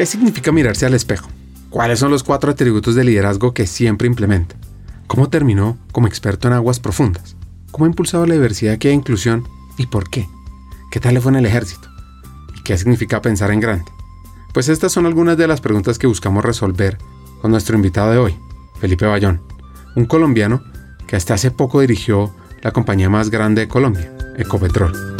[0.00, 1.28] ¿Qué significa mirarse al espejo?
[1.68, 4.56] ¿Cuáles son los cuatro atributos de liderazgo que siempre implementa?
[5.06, 7.36] ¿Cómo terminó como experto en aguas profundas?
[7.70, 9.46] ¿Cómo ha impulsado la diversidad que hay inclusión
[9.76, 10.26] y por qué?
[10.90, 11.90] ¿Qué tal le fue en el ejército?
[12.58, 13.92] ¿Y qué significa pensar en grande?
[14.54, 16.96] Pues estas son algunas de las preguntas que buscamos resolver
[17.42, 18.36] con nuestro invitado de hoy,
[18.80, 19.42] Felipe Bayón,
[19.96, 20.64] un colombiano
[21.06, 25.19] que hasta hace poco dirigió la compañía más grande de Colombia, Ecopetrol.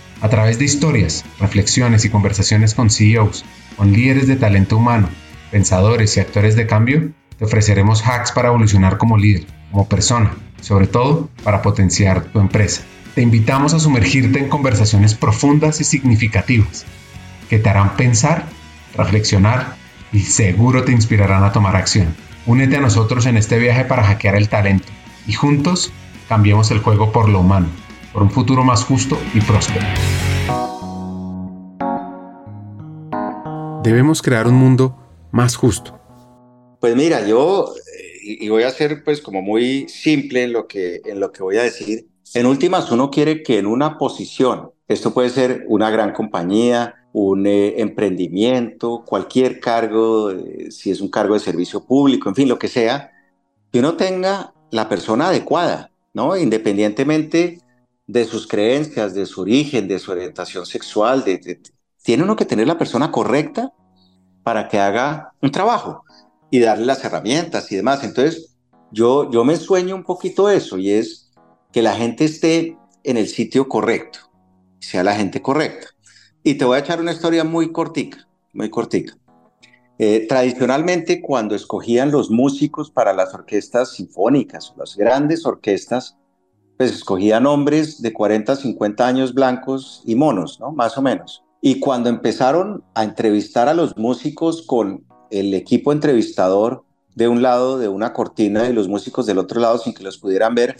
[0.21, 3.43] a través de historias, reflexiones y conversaciones con CEOs,
[3.75, 5.09] con líderes de talento humano,
[5.51, 10.87] pensadores y actores de cambio, te ofreceremos hacks para evolucionar como líder, como persona, sobre
[10.87, 12.83] todo para potenciar tu empresa
[13.13, 16.85] te invitamos a sumergirte en conversaciones profundas y significativas
[17.49, 18.45] que te harán pensar,
[18.95, 19.75] reflexionar
[20.13, 22.15] y seguro te inspirarán a tomar acción.
[22.45, 24.87] Únete a nosotros en este viaje para hackear el talento
[25.27, 25.91] y juntos
[26.29, 27.67] cambiemos el juego por lo humano,
[28.13, 29.85] por un futuro más justo y próspero.
[33.83, 34.97] Debemos crear un mundo
[35.31, 35.99] más justo.
[36.79, 41.01] Pues mira, yo eh, y voy a ser pues como muy simple en lo que
[41.05, 45.13] en lo que voy a decir en últimas, uno quiere que en una posición, esto
[45.13, 51.33] puede ser una gran compañía, un eh, emprendimiento, cualquier cargo, eh, si es un cargo
[51.33, 53.11] de servicio público, en fin, lo que sea,
[53.69, 56.37] que uno tenga la persona adecuada, ¿no?
[56.37, 57.59] Independientemente
[58.11, 61.23] de sus creencias, de su origen, de su orientación sexual,
[62.03, 63.73] tiene uno que tener la persona correcta
[64.43, 66.03] para que haga un trabajo
[66.49, 68.03] y darle las herramientas y demás.
[68.03, 68.57] Entonces,
[68.91, 71.31] yo, yo me sueño un poquito eso y es
[71.71, 74.19] que la gente esté en el sitio correcto,
[74.79, 75.87] sea la gente correcta.
[76.43, 79.15] Y te voy a echar una historia muy cortica, muy cortica.
[79.99, 86.17] Eh, tradicionalmente, cuando escogían los músicos para las orquestas sinfónicas, las grandes orquestas,
[86.81, 90.71] pues escogían hombres de 40, 50 años blancos y monos, ¿no?
[90.71, 91.43] Más o menos.
[91.61, 96.83] Y cuando empezaron a entrevistar a los músicos con el equipo entrevistador
[97.15, 100.17] de un lado de una cortina y los músicos del otro lado sin que los
[100.17, 100.77] pudieran ver,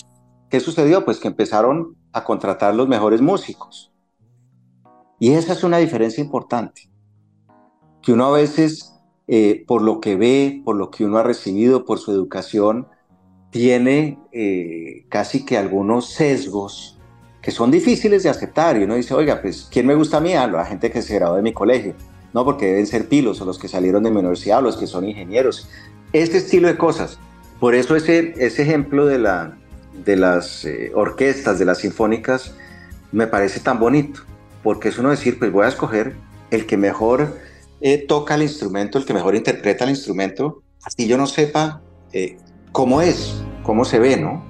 [0.51, 1.05] ¿Qué sucedió?
[1.05, 3.93] Pues que empezaron a contratar los mejores músicos.
[5.17, 6.91] Y esa es una diferencia importante,
[8.01, 8.93] que uno a veces,
[9.27, 12.89] eh, por lo que ve, por lo que uno ha recibido, por su educación,
[13.51, 16.97] tiene eh, casi que algunos sesgos
[17.41, 18.77] que son difíciles de aceptar.
[18.77, 20.33] Y uno dice, oiga, pues, ¿quién me gusta a mí?
[20.33, 21.93] A la gente que se graduó de mi colegio.
[22.33, 24.87] No, porque deben ser pilos o los que salieron de mi universidad o los que
[24.87, 25.69] son ingenieros.
[26.13, 27.19] Este estilo de cosas.
[27.59, 29.57] Por eso ese, ese ejemplo de la,
[30.05, 32.55] de las eh, orquestas, de las sinfónicas,
[33.11, 34.21] me parece tan bonito,
[34.63, 36.15] porque es uno decir, pues voy a escoger
[36.49, 37.37] el que mejor
[37.81, 41.81] eh, toca el instrumento, el que mejor interpreta el instrumento, así yo no sepa
[42.13, 42.37] eh,
[42.71, 44.45] cómo es, cómo se ve, ¿no?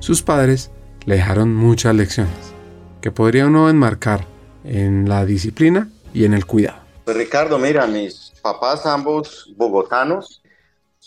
[0.00, 0.70] Sus padres
[1.04, 2.54] le dejaron muchas lecciones
[3.00, 4.26] que podría uno enmarcar
[4.64, 6.78] en la disciplina y en el cuidado.
[7.04, 10.42] Pues Ricardo, mira, mis papás ambos bogotanos,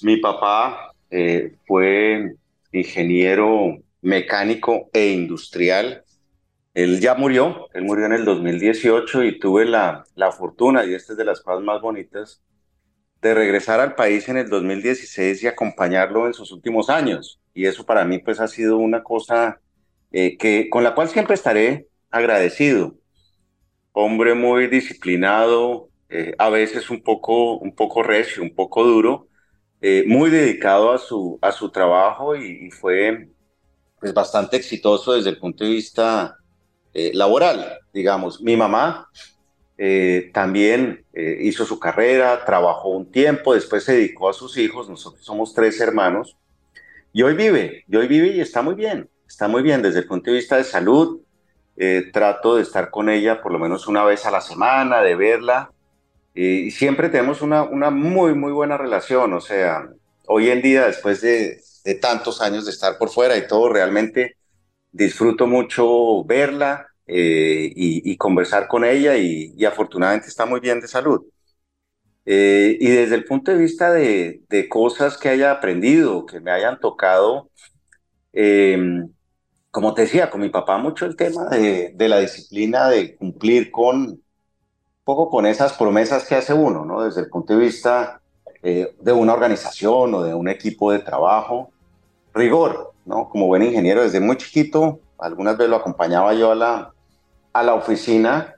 [0.02, 0.94] mi papá
[1.68, 2.36] fue
[2.72, 6.04] ingeniero mecánico e industrial.
[6.74, 11.14] Él ya murió, él murió en el 2018 y tuve la, la fortuna, y esta
[11.14, 12.42] es de las cosas más bonitas,
[13.22, 17.40] de regresar al país en el 2016 y acompañarlo en sus últimos años.
[17.54, 19.60] Y eso para mí pues ha sido una cosa
[20.12, 22.96] eh, que, con la cual siempre estaré agradecido.
[23.92, 29.28] Hombre muy disciplinado, eh, a veces un poco, un poco recio, un poco duro,
[29.82, 33.30] eh, muy dedicado a su, a su trabajo y, fue
[34.00, 36.36] pues, bastante exitoso desde el punto de vista
[37.14, 38.42] laboral, digamos.
[38.42, 39.08] Mi mamá
[39.80, 45.26] eh, también hizo su carrera, trabajó un tiempo, después se dedicó a sus hijos, nosotros
[45.26, 46.38] somos tres hermanos,
[47.12, 50.08] y hoy vive, y hoy vive y está muy bien, está muy bien desde el
[50.08, 51.22] punto de vista de salud.
[52.14, 55.72] trato de estar con ella por lo menos una vez a la semana, de verla,
[56.34, 59.34] y siempre tenemos una, una muy, muy buena relación.
[59.34, 59.90] O sea,
[60.28, 64.38] hoy en día, después de, de tantos años de estar por fuera y todo, realmente
[64.92, 70.88] disfruto mucho verla eh, y, conversar con ella y, y, afortunadamente está muy bien de
[70.88, 71.26] salud.
[72.26, 76.52] Eh, y desde el punto de vista de, de, cosas que haya aprendido, que me
[76.52, 77.50] hayan tocado,
[78.34, 79.10] em,
[79.72, 83.72] como te decía, con mi papá mucho el tema de, de la disciplina, de cumplir
[83.72, 84.22] con,
[85.04, 87.04] poco con esas promesas que hace uno, ¿no?
[87.04, 88.22] Desde el punto de vista
[88.62, 91.72] eh, de una organización o de un equipo de trabajo.
[92.36, 93.30] Rigor, ¿no?
[93.30, 96.94] Como buen ingeniero, desde muy chiquito, algunas veces lo acompañaba yo a la,
[97.54, 98.56] a la oficina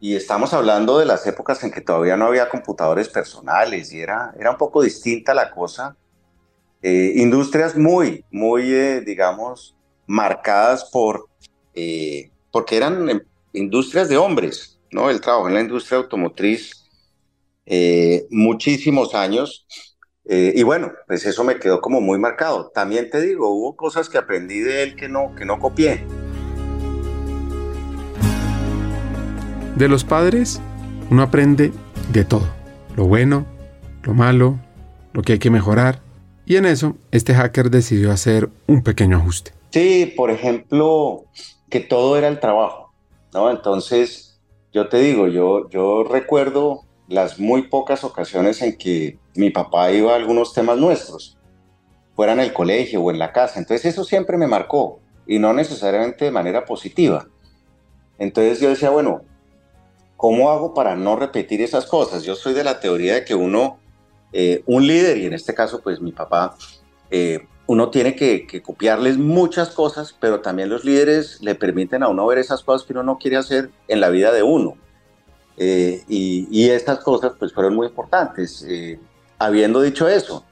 [0.00, 4.34] y estamos hablando de las épocas en que todavía no había computadores personales y era,
[4.38, 5.96] era un poco distinta la cosa.
[6.82, 9.74] Eh, industrias muy, muy, eh, digamos,
[10.06, 11.28] marcadas por,
[12.50, 13.20] porque eran em,
[13.54, 15.10] industrias de hombres, ¿no?
[15.10, 16.84] El trabajo en la industria automotriz
[17.66, 19.66] eh, muchísimos años.
[20.26, 22.70] Eh, y bueno, pues eso me quedó como muy marcado.
[22.74, 26.06] También te digo, hubo cosas que aprendí de él que no, que no copié.
[29.76, 30.60] De los padres,
[31.10, 31.72] uno aprende
[32.12, 32.46] de todo.
[32.96, 33.44] Lo bueno,
[34.04, 34.60] lo malo,
[35.12, 36.00] lo que hay que mejorar.
[36.46, 39.50] Y en eso, este hacker decidió hacer un pequeño ajuste.
[39.70, 41.24] Sí, por ejemplo,
[41.70, 42.94] que todo era el trabajo,
[43.32, 43.50] ¿no?
[43.50, 44.40] Entonces,
[44.72, 50.12] yo te digo, yo, yo recuerdo las muy pocas ocasiones en que mi papá iba
[50.12, 51.36] a algunos temas nuestros,
[52.14, 53.58] fuera en el colegio o en la casa.
[53.58, 57.26] Entonces eso siempre me marcó y no necesariamente de manera positiva.
[58.18, 59.22] Entonces yo decía, bueno,
[60.16, 62.22] ¿cómo hago para no repetir esas cosas?
[62.22, 63.78] Yo soy de la teoría de que uno,
[64.32, 66.56] eh, un líder, y en este caso pues mi papá,
[67.10, 72.08] eh, uno tiene que, que, copiarles muchas cosas, pero también los líderes le permiten a
[72.08, 74.76] uno ver esas cosas que uno no quiere hacer en la vida de uno.
[75.56, 78.64] Eh, y, estas cosas pues fueron muy importantes.
[78.68, 78.98] Eh,
[79.38, 80.44] habiendo dicho eso,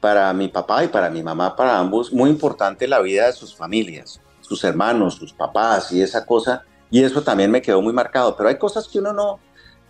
[0.00, 3.54] para mi papá y para mi mamá, para ambos, muy importante la vida de sus
[3.54, 6.64] familias, sus hermanos, sus papás y esa cosa.
[6.90, 8.36] Y eso también me quedó muy marcado.
[8.36, 9.40] Pero hay cosas que uno no,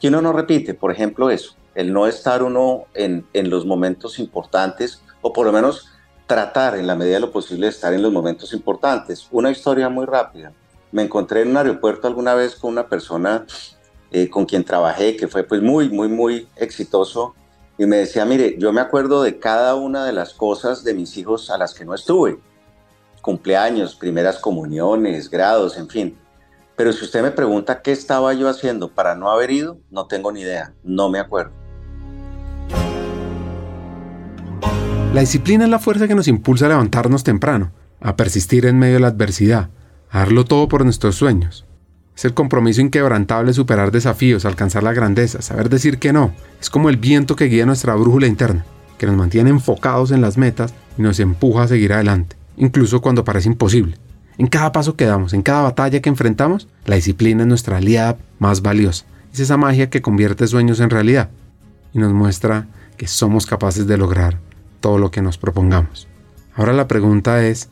[0.00, 0.74] que uno no repite.
[0.74, 5.52] Por ejemplo, eso, el no estar uno en, en los momentos importantes o por lo
[5.52, 5.88] menos
[6.26, 9.28] tratar en la medida de lo posible de estar en los momentos importantes.
[9.30, 10.52] Una historia muy rápida.
[10.92, 13.46] Me encontré en un aeropuerto alguna vez con una persona
[14.10, 17.34] eh, con quien trabajé, que fue pues muy, muy, muy exitoso,
[17.76, 21.16] y me decía, mire, yo me acuerdo de cada una de las cosas de mis
[21.18, 22.38] hijos a las que no estuve,
[23.20, 26.18] cumpleaños, primeras comuniones, grados, en fin.
[26.78, 30.30] Pero si usted me pregunta qué estaba yo haciendo para no haber ido, no tengo
[30.30, 31.50] ni idea, no me acuerdo.
[35.12, 38.94] La disciplina es la fuerza que nos impulsa a levantarnos temprano, a persistir en medio
[38.94, 39.70] de la adversidad,
[40.08, 41.66] a darlo todo por nuestros sueños.
[42.16, 46.32] Es el compromiso inquebrantable superar desafíos, alcanzar la grandeza, saber decir que no.
[46.60, 48.64] Es como el viento que guía nuestra brújula interna,
[48.98, 53.24] que nos mantiene enfocados en las metas y nos empuja a seguir adelante, incluso cuando
[53.24, 53.96] parece imposible.
[54.38, 58.18] En cada paso que damos, en cada batalla que enfrentamos, la disciplina es nuestra aliada
[58.38, 59.04] más valiosa.
[59.32, 61.28] Es esa magia que convierte sueños en realidad
[61.92, 64.38] y nos muestra que somos capaces de lograr
[64.78, 66.06] todo lo que nos propongamos.
[66.54, 67.68] Ahora la pregunta es,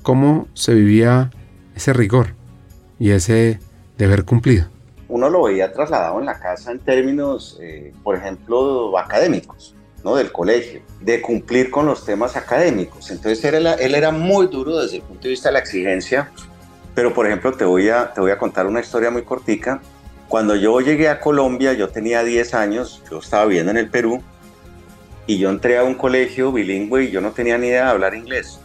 [0.00, 1.30] ¿cómo se vivía
[1.74, 2.28] ese rigor
[2.98, 3.60] y ese
[3.98, 4.68] de haber cumplido?
[5.08, 9.75] Uno lo veía trasladado en la casa en términos, eh, por ejemplo, académicos,
[10.06, 10.14] ¿no?
[10.14, 13.10] Del colegio, de cumplir con los temas académicos.
[13.10, 16.30] Entonces él era, él era muy duro desde el punto de vista de la exigencia,
[16.94, 19.80] pero por ejemplo te voy a, te voy a contar una historia muy cortica.
[20.28, 24.22] Cuando yo llegué a Colombia, yo tenía 10 años, yo estaba viviendo en el Perú,
[25.26, 28.14] y yo entré a un colegio bilingüe y yo no tenía ni idea de hablar
[28.14, 28.60] inglés.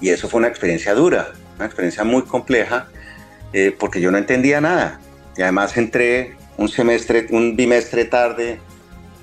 [0.00, 2.86] Y eso fue una experiencia dura, una experiencia muy compleja,
[3.52, 5.00] eh, porque yo no entendía nada.
[5.36, 8.60] Y además entré un semestre, un bimestre tarde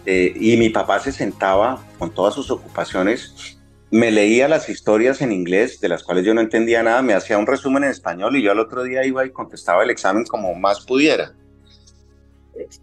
[0.05, 3.57] eh, y mi papá se sentaba con todas sus ocupaciones,
[3.89, 7.37] me leía las historias en inglés de las cuales yo no entendía nada, me hacía
[7.37, 10.53] un resumen en español y yo al otro día iba y contestaba el examen como
[10.55, 11.33] más pudiera.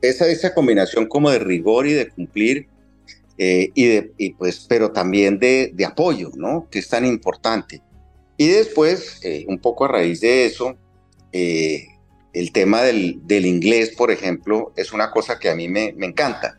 [0.03, 2.69] Esa, esa combinación como de rigor y de cumplir
[3.39, 6.69] eh, y, de, y pues, pero también de, de, apoyo, ¿no?
[6.71, 7.81] Que es tan importante.
[8.37, 10.77] Y después, un poco a raíz de eso,
[11.33, 11.87] eh,
[12.33, 16.59] el tema del, inglés, por ejemplo, es una cosa que a mí me, encanta.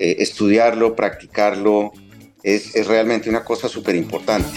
[0.00, 1.92] Eh, estudiarlo, practicarlo,
[2.42, 4.48] es, es realmente una cosa súper importante.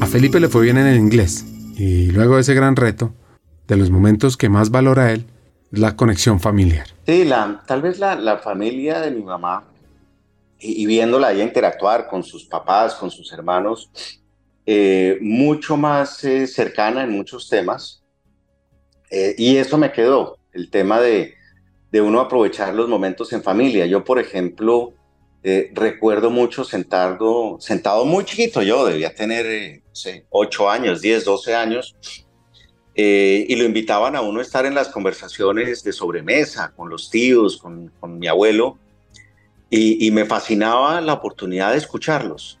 [0.00, 1.44] A Felipe le fue bien en el inglés
[1.76, 3.12] y luego de ese gran reto,
[3.66, 5.26] de los momentos que más valora él,
[5.70, 6.86] la conexión familiar.
[7.06, 9.64] Sí, la, tal vez la, la familia de mi mamá
[10.58, 13.90] y, viéndola ella interactuar con sus papás, con sus hermanos,
[14.66, 18.02] eh, mucho más eh, cercana en muchos temas.
[19.10, 21.34] Eh, y eso me quedó, el tema de,
[21.90, 23.86] de, uno aprovechar los momentos en familia.
[23.86, 24.94] Yo, por ejemplo,
[25.72, 31.54] recuerdo mucho sentado, sentado muy chiquito, yo debía tener, no sé, 8 años, 10, 12
[31.54, 31.96] años,
[32.94, 37.56] y lo invitaban a uno a estar en las conversaciones de sobremesa con los tíos,
[37.56, 38.76] con, con mi abuelo,
[39.70, 42.58] y, me fascinaba la oportunidad de escucharlos,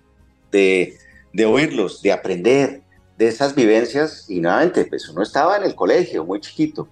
[0.52, 0.98] de,
[1.32, 2.82] de, oírlos, de aprender,
[3.18, 6.88] de esas vivencias y nuevamente, pues uno estaba en el colegio muy chiquito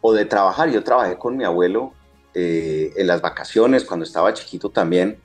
[0.00, 0.70] o de trabajar.
[0.70, 1.92] Yo trabajé con mi abuelo
[2.32, 5.18] eh, en las vacaciones cuando estaba chiquito también.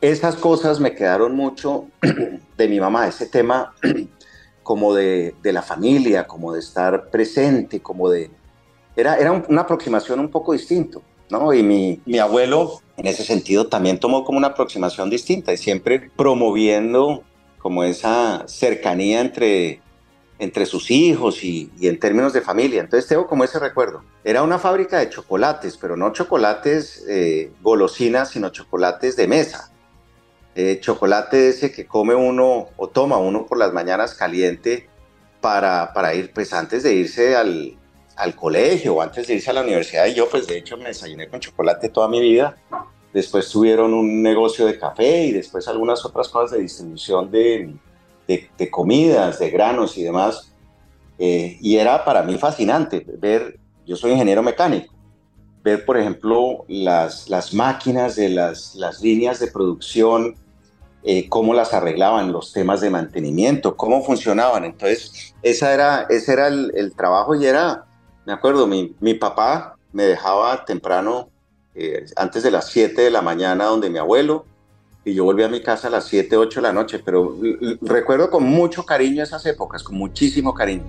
[0.00, 1.86] Esas cosas me quedaron mucho
[2.58, 3.72] de mi mamá, ese tema
[4.64, 8.30] como de, de la familia, como de estar presente, como de...
[8.96, 11.52] Era, era una aproximación un poco distinto, ¿no?
[11.52, 16.10] Y mi, mi abuelo en ese sentido también tomó como una aproximación distinta y siempre
[16.16, 17.22] promoviendo
[17.58, 19.80] como esa cercanía entre,
[20.44, 22.82] entre sus hijos y, en términos de familia.
[22.82, 24.04] Entonces tengo como ese recuerdo.
[24.22, 29.72] Era una fábrica de chocolates, pero no chocolates eh, golosinas, sino chocolates de mesa.
[30.54, 34.88] Eh, chocolate ese que come uno o toma uno por las mañanas caliente
[35.40, 37.76] para, para ir, pues antes de irse al,
[38.16, 40.06] al colegio o antes de irse a la universidad.
[40.06, 42.56] Y yo, pues de hecho, me desayuné con chocolate toda mi vida.
[43.12, 47.74] Después tuvieron un negocio de café y después algunas otras cosas de distribución de,
[48.26, 50.52] de, comidas, de granos y demás.
[51.18, 54.92] Eh, y era para mí fascinante ver, yo soy ingeniero mecánico,
[55.62, 60.34] ver, por ejemplo, las, las máquinas de las, las líneas de producción,
[61.04, 64.64] eh, cómo las arreglaban, los temas de mantenimiento, cómo funcionaban.
[64.64, 67.84] Entonces, esa era, ese era el, el trabajo y era
[68.24, 71.28] me acuerdo, mi, mi papá me dejaba temprano,
[71.74, 74.46] eh, antes de las 7 de la mañana, donde mi abuelo,
[75.04, 77.36] y yo volví a mi casa a las 7, 8 de la noche, pero
[77.82, 80.84] recuerdo con mucho cariño esas épocas, con muchísimo cariño.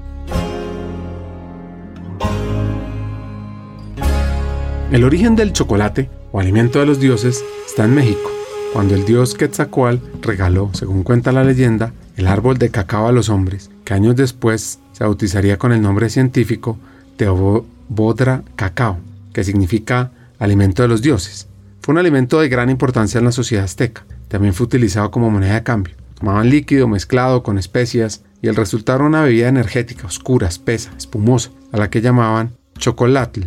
[4.92, 8.32] El origen del chocolate, o alimento de los dioses, está en México,
[8.72, 13.28] cuando el dios Quetzalcoatl regaló, según cuenta la leyenda, el árbol de cacao a los
[13.30, 16.78] hombres, que años después se bautizaría con el nombre científico
[17.18, 19.00] Teobodra cacao,
[19.34, 21.48] que significa alimento de los dioses.
[21.86, 24.08] Fue un alimento de gran importancia en la sociedad azteca.
[24.28, 25.94] También fue utilizado como moneda de cambio.
[26.16, 31.52] Tomaban líquido mezclado con especias y el resultado era una bebida energética, oscura, espesa, espumosa,
[31.72, 33.42] a la que llamaban chocolatl,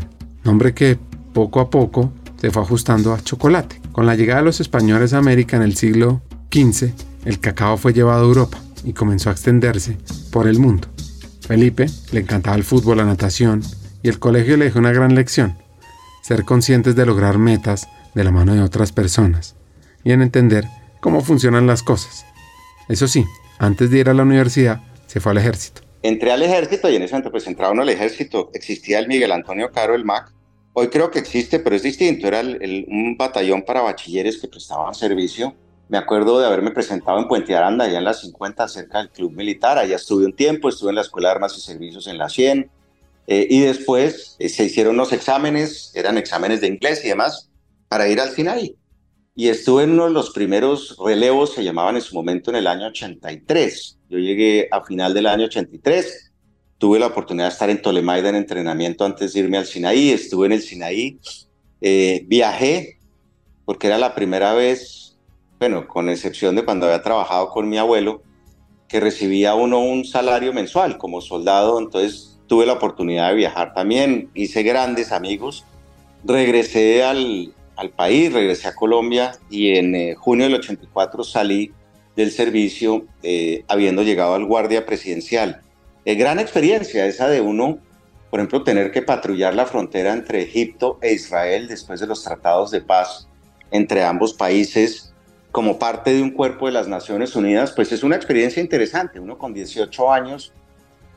[0.44, 1.00] nombre que
[1.32, 3.80] poco a poco se fue ajustando a chocolate.
[3.90, 6.92] Con la llegada de los españoles a América en el siglo XV,
[7.24, 9.96] el cacao fue llevado a Europa y comenzó a extenderse
[10.30, 10.86] por el mundo.
[11.40, 13.64] Felipe le encantaba el fútbol, la natación,
[14.04, 15.58] y el colegio le dejó una gran lección,
[16.22, 19.56] ser conscientes de lograr metas de la mano de otras personas
[20.04, 20.64] y en entender
[21.00, 22.26] cómo funcionan las cosas.
[22.88, 23.24] Eso sí,
[23.58, 25.82] antes de ir a la universidad, se fue al ejército.
[26.02, 29.32] Entré al ejército y en ese momento pues entraba uno al ejército, existía el Miguel
[29.32, 30.32] Antonio Caro, el MAC,
[30.72, 35.54] hoy creo que existe, pero es distinto, era un batallón para bachilleres que prestaban servicio
[35.88, 39.32] me acuerdo de haberme presentado en Puente Aranda, allá en la 50, cerca del Club
[39.32, 39.78] Militar.
[39.78, 42.70] Allá estuve un tiempo, estuve en la Escuela de Armas y Servicios en la 100.
[43.26, 47.50] Eh, y después eh, se hicieron los exámenes, eran exámenes de inglés y demás,
[47.88, 48.76] para ir al Sinaí.
[49.34, 52.66] Y estuve en uno de los primeros relevos, se llamaban en su momento en el
[52.66, 53.98] año 83.
[54.08, 56.32] Yo llegué a final del año 83.
[56.78, 60.10] Tuve la oportunidad de estar en Tolemaida en entrenamiento antes de irme al Sinaí.
[60.10, 61.18] Estuve en el Sinaí.
[61.80, 62.98] Eh, viajé
[63.64, 65.08] porque era la primera vez
[65.58, 68.22] bueno, con excepción de cuando había trabajado con mi abuelo,
[68.88, 74.30] que recibía uno un salario mensual como soldado, entonces tuve la oportunidad de viajar también,
[74.34, 75.64] hice grandes amigos,
[76.24, 81.72] regresé al, al país, regresé a Colombia y en eh, junio del 84 salí
[82.16, 85.60] del servicio eh, habiendo llegado al guardia presidencial.
[86.04, 87.78] Eh, gran experiencia esa de uno,
[88.30, 92.72] por ejemplo, tener que patrullar la frontera entre Egipto e Israel después de los tratados
[92.72, 93.28] de paz
[93.70, 95.14] entre ambos países
[95.52, 99.38] como parte de un cuerpo de las Naciones Unidas, pues es una experiencia interesante, uno
[99.38, 100.52] con 18 años,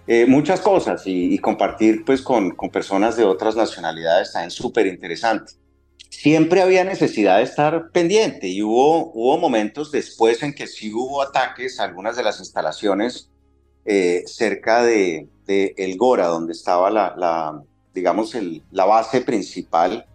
[0.05, 5.53] eh, muchas cosas y, compartir pues con, con, personas de otras nacionalidades también súper interesante.
[6.11, 11.21] Siempre había necesidad de estar pendiente y hubo, hubo momentos después en que sí hubo
[11.21, 13.29] ataques a algunas de las instalaciones
[13.85, 17.63] eh, cerca de, de, El Gora, donde estaba la, la
[17.93, 20.05] digamos, el, la base principal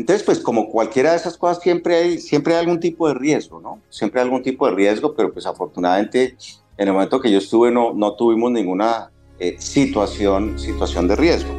[0.00, 3.60] entonces, pues como cualquiera de esas cosas, siempre hay, siempre hay algún tipo de riesgo,
[3.60, 3.80] ¿no?
[3.90, 6.36] Siempre hay algún tipo de riesgo, pero pues afortunadamente
[6.78, 11.50] en el momento que yo estuve no, no tuvimos ninguna eh, situación, situación de riesgo.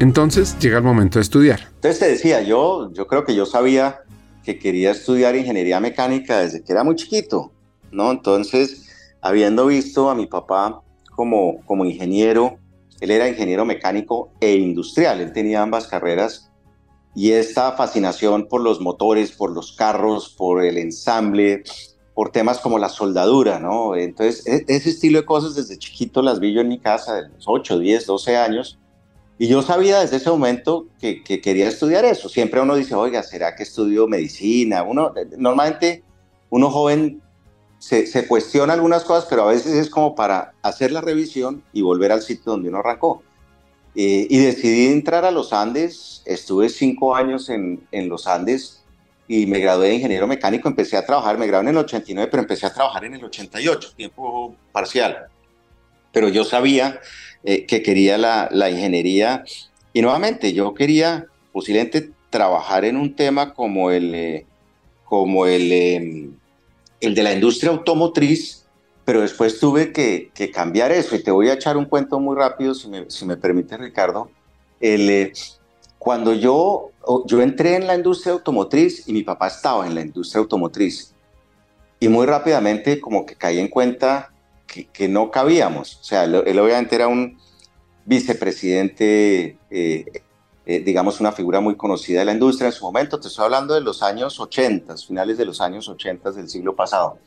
[0.00, 1.60] Entonces llega el momento de estudiar.
[1.74, 4.00] Entonces te decía, yo, yo creo que yo sabía
[4.42, 7.52] que quería estudiar ingeniería mecánica desde que era muy chiquito,
[7.92, 8.10] ¿no?
[8.10, 8.88] Entonces,
[9.20, 10.80] habiendo visto a mi papá
[11.14, 12.58] como, como ingeniero,
[13.00, 16.50] él era ingeniero mecánico e industrial, él tenía ambas carreras
[17.14, 21.62] y esta fascinación por los motores, por los carros, por el ensamble,
[22.14, 23.94] por temas como la soldadura, ¿no?
[23.96, 27.28] Entonces, e, ese estilo de cosas desde chiquito las vi yo en mi casa, de
[27.28, 28.79] los 8, 10, 12 años,
[29.40, 32.28] y yo sabía desde ese momento que, que, quería estudiar eso.
[32.28, 34.82] Siempre uno dice, oiga, ¿será que estudio medicina?
[34.82, 36.04] Uno, normalmente,
[36.50, 37.22] uno joven
[37.78, 41.80] se, se cuestiona algunas cosas, pero a veces es como para hacer la revisión y
[41.80, 43.22] volver al sitio donde uno arrancó.
[43.94, 48.84] Eh, y decidí entrar a los Andes, estuve cinco años en, en, los Andes
[49.26, 52.42] y me gradué de ingeniero mecánico, empecé a trabajar, me gradué en el 89, pero
[52.42, 55.28] empecé a trabajar en el 88, tiempo parcial.
[56.12, 57.00] Pero yo sabía
[57.44, 59.44] eh, que quería la, la, ingeniería.
[59.92, 64.46] Y nuevamente yo quería posiblemente trabajar en un tema como el, eh,
[65.04, 66.34] como el, em,
[67.00, 68.66] el de la industria automotriz,
[69.04, 71.16] pero después tuve que, cambiar eso.
[71.16, 74.30] Y te voy a echar un cuento muy rápido, si me, si me permite Ricardo.
[74.78, 75.32] El, eh,
[75.98, 76.90] cuando yo,
[77.26, 81.12] yo entré en la industria automotriz y mi papá estaba en la industria automotriz.
[81.98, 84.30] Y muy rápidamente como que caí en cuenta
[84.70, 85.96] que, que no cabíamos.
[86.00, 87.38] O sea, él, obviamente era un
[88.04, 90.04] vicepresidente, eh,
[90.64, 93.18] eh, digamos una figura muy conocida de la industria en su momento.
[93.18, 97.18] Te estoy hablando de los años 80, finales de los años 80 del siglo pasado.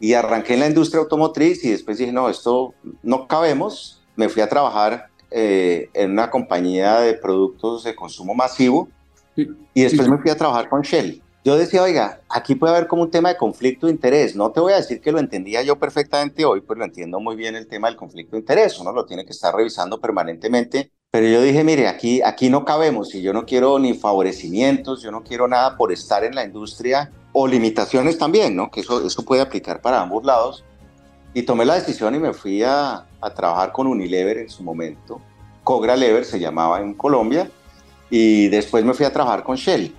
[0.00, 4.02] Y arranqué en la industria automotriz y después dije, no, esto no cabemos.
[4.16, 8.88] Me fui a trabajar eh, en una compañía de productos de consumo masivo
[9.36, 11.22] y después me fui a trabajar con Shell.
[11.44, 14.34] Yo decía, oiga, aquí puede haber como un tema de conflicto de interés.
[14.34, 17.36] No te voy a decir que lo entendía yo perfectamente hoy, pues lo entiendo muy
[17.36, 18.78] bien el tema del conflicto de interés.
[18.78, 20.92] Uno lo tiene que estar revisando permanentemente.
[21.10, 25.10] Pero yo dije, mire, aquí, aquí no cabemos y yo no quiero ni favorecimientos, yo
[25.10, 28.70] no quiero nada por estar en la industria o limitaciones también, ¿no?
[28.70, 30.64] Que eso, eso puede aplicar para ambos lados.
[31.32, 35.20] Y tomé la decisión y me fui a, a trabajar con Unilever en su momento.
[35.64, 37.50] Cogra Lever se llamaba en Colombia.
[38.10, 39.94] Y después me fui a trabajar con Shell.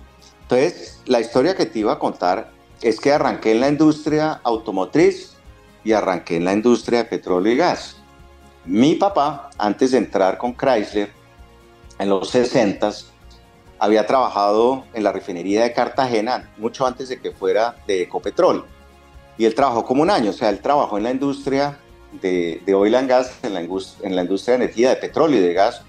[0.50, 2.50] Entonces, la historia que te iba a contar
[2.82, 5.34] es que arranqué en la industria automotriz
[5.84, 7.98] y arranqué en la industria de petróleo y gas.
[8.64, 11.12] Mi papá, antes de entrar con Chrysler,
[12.00, 13.04] en los 60s,
[13.78, 18.64] había trabajado en la refinería de Cartagena mucho antes de que fuera de Ecopetrol.
[19.38, 21.78] Y él trabajó como un año, o sea, él trabajó en la industria
[22.20, 25.44] de, de oil and gas, en la, en la industria de energía, de petróleo y
[25.44, 25.82] de gas,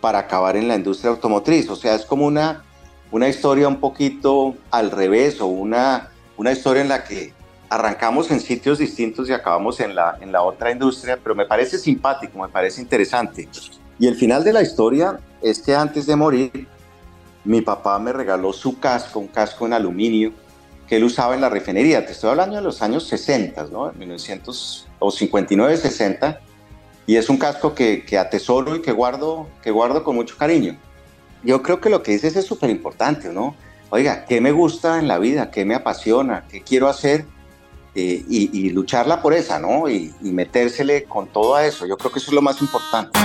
[0.00, 1.70] para acabar en la industria automotriz.
[1.70, 2.64] O sea, es como una,
[3.10, 7.32] una historia un poquito al revés o una, una historia en la que
[7.68, 11.78] arrancamos en sitios distintos y acabamos en la, en la otra industria, pero me parece
[11.78, 13.48] simpático, me parece interesante.
[13.98, 16.66] Y el final de la historia es que antes de morir,
[17.44, 20.32] mi papá me regaló su casco, un casco en aluminio
[20.88, 22.04] que él usaba en la refinería.
[22.04, 23.92] Te estoy hablando de los años 60, ¿no?
[23.92, 26.40] 1900 o 59, 60.
[27.06, 30.76] Y es un casco que, que atesoro y que guardo, que guardo con mucho cariño.
[31.42, 33.54] Yo creo que lo que dices es súper importante, ¿no?
[33.90, 35.50] Oiga, ¿qué me gusta en la vida?
[35.50, 36.44] ¿Qué me apasiona?
[36.48, 37.24] ¿Qué quiero hacer?
[37.94, 39.88] Eh, y, lucharla por esa, ¿no?
[39.88, 41.86] Y, y con todo a eso.
[41.86, 43.18] Yo creo que eso es lo más importante.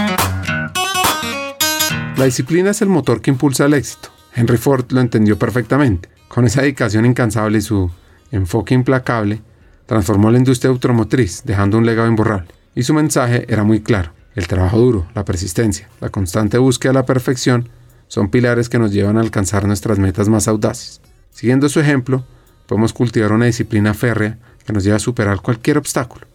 [2.17, 4.09] La disciplina es el motor que impulsa el éxito.
[4.33, 6.09] Henry Ford lo entendió perfectamente.
[6.29, 7.91] Con esa dedicación incansable y su
[8.31, 9.41] enfoque implacable,
[9.85, 12.47] transformó la industria automotriz, dejando un legado imborrable.
[12.73, 14.13] Y su mensaje era muy claro.
[14.33, 17.69] El trabajo duro, la persistencia, la constante búsqueda de la perfección
[18.07, 21.01] son pilares que nos llevan a alcanzar nuestras metas más audaces.
[21.31, 22.25] Siguiendo su ejemplo,
[22.67, 26.27] podemos cultivar una disciplina férrea que nos lleva a superar cualquier obstáculo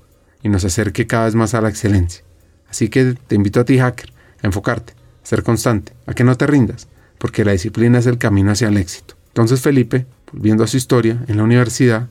[0.43, 2.23] y nos acerque cada vez más a la excelencia.
[2.69, 6.47] Así que te invito a ti, hacker, a enfocarte, ser constante, a que no te
[6.47, 9.17] rindas, porque la disciplina es el camino hacia el éxito.
[9.29, 12.09] Entonces Felipe, volviendo a su historia, en la universidad,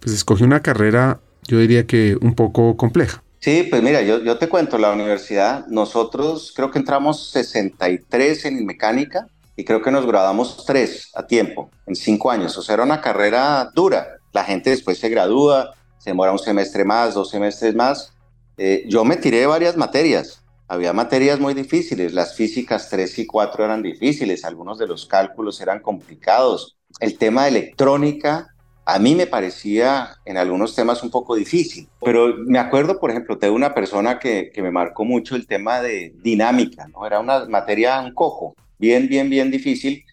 [0.00, 3.21] pues escogió una carrera, yo diría que un poco compleja.
[3.42, 9.26] Sí, pues mira, yo, te cuento, la universidad, nosotros creo que entramos 63 en mecánica
[9.56, 12.56] y creo que nos graduamos 3 a tiempo, en 5 años.
[12.56, 14.06] O sea, era una carrera dura.
[14.32, 18.12] La gente después se gradúa, se demora un semestre más, dos semestres más.
[18.58, 23.64] Eh, yo me tiré varias materias, había materias muy difíciles, las físicas 3 y 4
[23.64, 26.76] eran difíciles, algunos de los cálculos eran complicados.
[27.00, 28.51] El tema de electrónica
[28.84, 33.36] a mí me parecía en algunos temas un poco difícil, pero me acuerdo, por ejemplo,
[33.36, 37.06] de una persona que, que me marcó mucho el tema de dinámica, ¿no?
[37.06, 40.04] Era una materia un coco, bien, bien, bien difícil,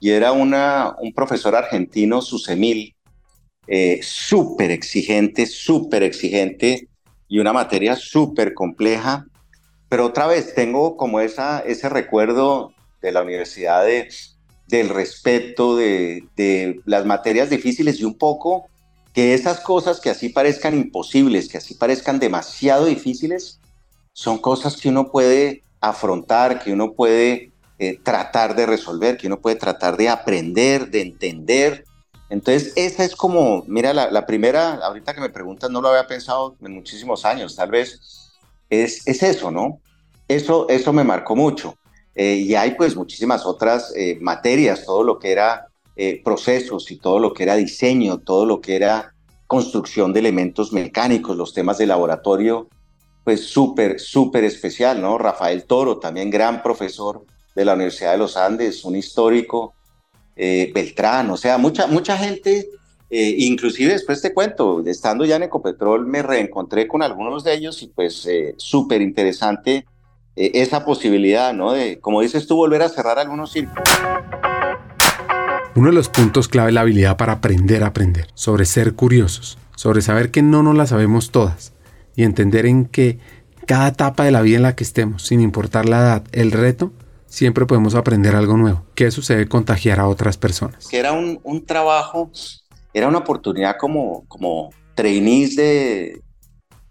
[0.00, 2.94] y era una, un profesor argentino, Susemil,
[3.66, 6.88] eh, súper exigente, súper exigente,
[7.28, 9.26] y una materia súper compleja,
[9.88, 14.08] pero otra vez tengo como esa, ese recuerdo de la universidad de,
[14.68, 18.66] del respeto, de, de las materias difíciles y un poco
[19.12, 23.60] que esas cosas que así parezcan imposibles, que así parezcan demasiado difíciles,
[24.12, 29.40] son cosas que uno puede afrontar, que uno puede eh, tratar de resolver, que uno
[29.40, 31.84] puede tratar de aprender, de entender.
[32.28, 36.06] Entonces, esa es como, mira, la, la primera, ahorita que me preguntas, no lo había
[36.06, 38.00] pensado en muchísimos años, tal vez
[38.70, 39.80] es, es eso, ¿no?
[40.28, 41.76] Eso, eso me marcó mucho.
[42.16, 46.96] Eh, y hay pues muchísimas otras eh, materias, todo lo que era eh, procesos y
[46.96, 49.12] todo lo que era diseño, todo lo que era
[49.46, 52.68] construcción de elementos mecánicos, los temas de laboratorio,
[53.24, 55.18] pues súper, súper especial, ¿no?
[55.18, 57.24] Rafael Toro, también gran profesor
[57.54, 59.74] de la Universidad de los Andes, un histórico,
[60.36, 62.68] eh, Beltrán, o sea, mucha, mucha gente,
[63.08, 67.82] eh, inclusive después te cuento, estando ya en Ecopetrol me reencontré con algunos de ellos
[67.82, 69.86] y pues eh, súper interesante
[70.36, 71.72] esa posibilidad, ¿no?
[71.72, 73.84] De, como dices tú, volver a cerrar algunos círculos.
[75.74, 79.58] Uno de los puntos clave es la habilidad para aprender a aprender, sobre ser curiosos,
[79.74, 81.72] sobre saber que no nos la sabemos todas
[82.14, 83.18] y entender en que
[83.66, 86.92] cada etapa de la vida en la que estemos, sin importar la edad, el reto,
[87.26, 88.84] siempre podemos aprender algo nuevo.
[88.94, 90.86] ¿Qué sucede contagiar a otras personas?
[90.88, 92.30] Que era un, un trabajo,
[92.94, 96.22] era una oportunidad como, como trainees de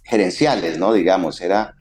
[0.04, 0.94] gerenciales, ¿no?
[0.94, 1.75] Digamos, era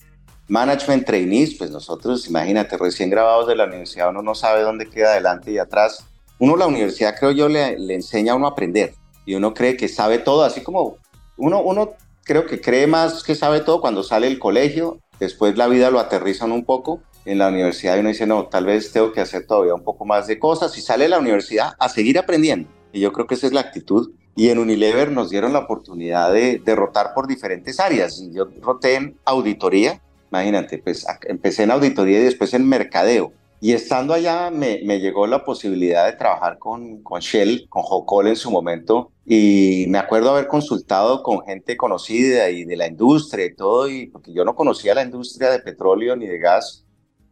[0.49, 5.13] management trainees, pues nosotros, imagínate, recién grabados de la universidad, uno no sabe dónde queda
[5.13, 6.05] adelante y atrás.
[6.39, 9.77] Uno, la universidad, creo yo, le, le enseña a uno a aprender y uno cree
[9.77, 10.99] que sabe todo, así como
[11.37, 15.69] uno, uno creo que cree más que sabe todo cuando sale del colegio, después la
[15.69, 19.13] vida lo aterrizan un poco en la universidad y uno dice, no, tal vez tengo
[19.13, 22.69] que hacer todavía un poco más de cosas y sale la universidad a seguir aprendiendo.
[22.93, 24.13] Y yo creo que esa es la actitud.
[24.37, 28.21] Y en Unilever nos dieron la oportunidad de, derrotar por diferentes áreas.
[28.33, 30.01] Yo roté en auditoría,
[30.35, 33.33] imagínate, pues empecé en auditoría y después en mercadeo.
[33.61, 38.27] Y estando allá me, me, llegó la posibilidad de trabajar con, con Shell, con Jocol
[38.27, 39.13] en su momento.
[39.25, 44.07] Y me acuerdo haber consultado con gente conocida y de la industria y todo, y
[44.09, 46.85] porque yo no conocía la industria de petróleo ni de gas.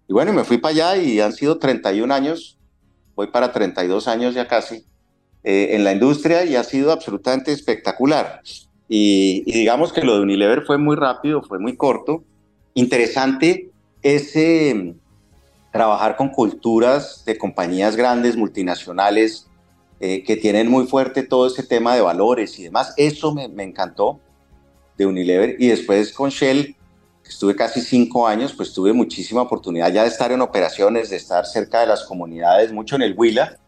[0.09, 2.57] Y bueno, me fui para allá y han sido 31 años,
[3.15, 4.87] voy para 32 años ya casi,
[5.45, 8.41] eh, en la industria y ha sido absolutamente espectacular.
[8.88, 12.25] Y, y digamos que lo de Unilever fue muy rápido, fue muy corto.
[12.75, 13.71] Interesante
[14.03, 14.95] ese
[15.73, 19.47] trabajar con culturas de compañías grandes, multinacionales,
[20.01, 22.93] eh, que tienen muy fuerte todo ese tema de valores y demás.
[22.97, 24.21] Eso me, me, encantó
[24.99, 25.57] de Unilever.
[25.59, 26.77] Y después con Shell,
[27.23, 31.17] que estuve casi cinco años, pues tuve muchísima oportunidad ya de estar en operaciones, de
[31.17, 33.59] estar cerca de las comunidades, mucho en el Huila,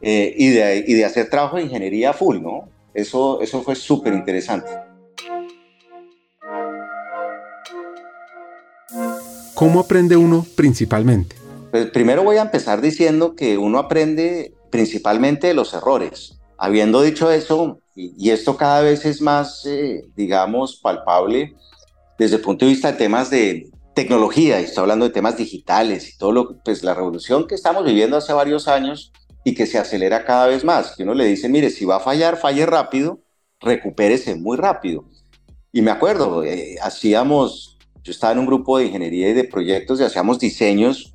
[0.00, 2.68] eh, y, de, y de hacer trabajo de ingeniería full, ¿no?
[2.92, 4.85] Eso, eso fue súper interesante.
[9.56, 11.34] ¿Cómo aprende uno principalmente?
[11.70, 16.38] Pues primero voy a empezar diciendo que uno aprende principalmente de los errores.
[16.58, 21.56] Habiendo dicho eso, y, esto cada vez es más, eh, digamos, palpable
[22.18, 26.10] desde el punto de vista de temas de tecnología, y estoy hablando de temas digitales
[26.10, 29.10] y todo lo, pues la revolución que estamos viviendo hace varios años
[29.42, 30.94] y que se acelera cada vez más.
[30.94, 33.20] Que uno le dice, mire, si va a fallar, falle rápido,
[33.60, 35.06] recupérese muy rápido.
[35.72, 37.75] Y me acuerdo, eh, hacíamos
[38.06, 41.12] yo estaba en un grupo de ingeniería y de proyectos y hacíamos diseños,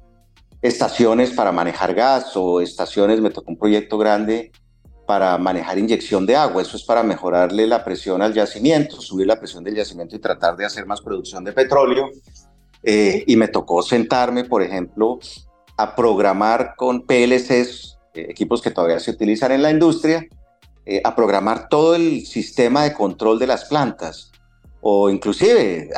[0.62, 4.52] estaciones para manejar gas o estaciones, me tocó un proyecto grande
[5.08, 6.62] para manejar inyección de agua.
[6.62, 10.58] Eso es para mejorarle la presión al yacimiento, subir la presión del yacimiento y tratar
[10.58, 12.10] de hacer más producción de petróleo.
[12.84, 15.18] Eh, y me tocó sentarme, por ejemplo,
[15.78, 20.28] a programar con PLCs, eh, equipos que todavía se utilizan en la industria,
[20.86, 24.31] eh, a programar todo el sistema de control de las plantas
[24.82, 25.90] o inclusive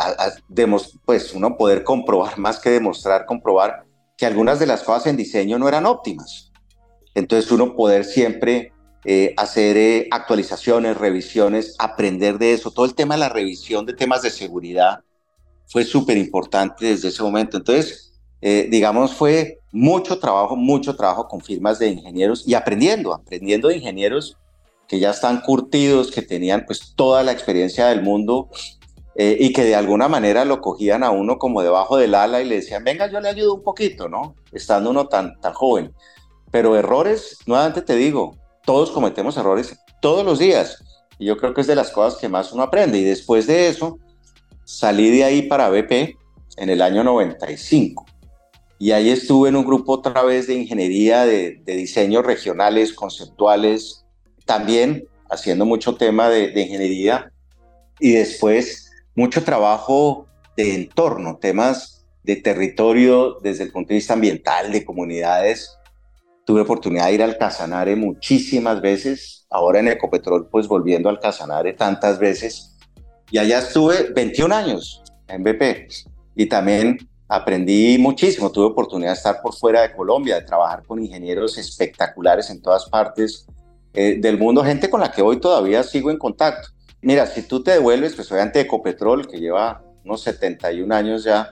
[1.06, 3.86] pues uno poder comprobar más que demostrar, comprobar
[4.18, 6.52] que algunas de las cosas en diseño no eran óptimas.
[7.16, 8.72] Entonces uno poder siempre
[9.06, 12.72] eh, hacer eh, actualizaciones, revisiones, aprender de eso.
[12.72, 15.00] Todo el tema de la revisión de temas de seguridad
[15.68, 17.58] fue súper importante desde ese momento.
[17.58, 23.68] Entonces, eh, digamos, fue mucho trabajo, mucho trabajo con firmas de ingenieros y aprendiendo, aprendiendo
[23.68, 24.38] de ingenieros
[24.88, 28.50] que ya están curtidos, que tenían pues toda la experiencia del mundo
[29.16, 32.46] eh, y que de alguna manera lo cogían a uno como debajo del ala y
[32.46, 34.36] le decían, venga, yo le ayudo un poquito, ¿no?
[34.52, 35.94] Estando uno tan, tan joven.
[36.52, 40.84] Pero errores, nuevamente te digo, todos cometemos errores todos los días.
[41.20, 42.98] Y yo creo que es de las cosas que más uno aprende.
[42.98, 44.00] Y después de eso,
[44.64, 46.18] salí de ahí para BP
[46.58, 48.06] en el año 95.
[48.80, 54.03] Y ahí estuve en un grupo otra vez de ingeniería, de, de diseños regionales, conceptuales,
[54.46, 57.32] también haciendo mucho tema de, ingeniería
[58.00, 64.72] y después mucho trabajo de entorno, temas de territorio desde el punto de vista ambiental,
[64.72, 65.78] de comunidades.
[66.46, 71.74] Tuve oportunidad de ir al Casanare muchísimas veces, ahora en Ecopetrol pues volviendo al Casanare
[71.74, 72.78] tantas veces.
[73.32, 75.88] Y allá estuve 21 años en BP
[76.36, 78.52] y también aprendí muchísimo.
[78.52, 82.88] Tuve oportunidad de estar por fuera de Colombia, de trabajar con ingenieros espectaculares en todas
[82.90, 83.48] partes
[83.94, 86.70] eh, del mundo, gente con la que hoy todavía sigo en contacto.
[87.02, 91.50] Mira, si tú te devuelves, pues obviamente Ecopetrol, que lleva unos 71 años ya,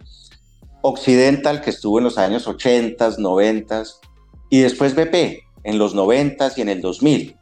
[0.81, 3.83] Occidental, que estuvo en los años 80, 90,
[4.49, 7.37] y después BP, en los 90 y en el 2000.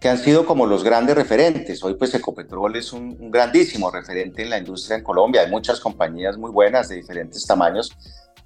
[0.00, 1.82] que han sido como los grandes referentes.
[1.82, 5.40] Hoy pues Ecopetrol es un, grandísimo referente en la industria en Colombia.
[5.40, 7.90] Hay muchas compañías muy buenas de diferentes tamaños,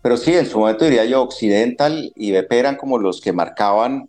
[0.01, 4.09] pero sí, en su momento diría yo, Occidental y BP eran como los que marcaban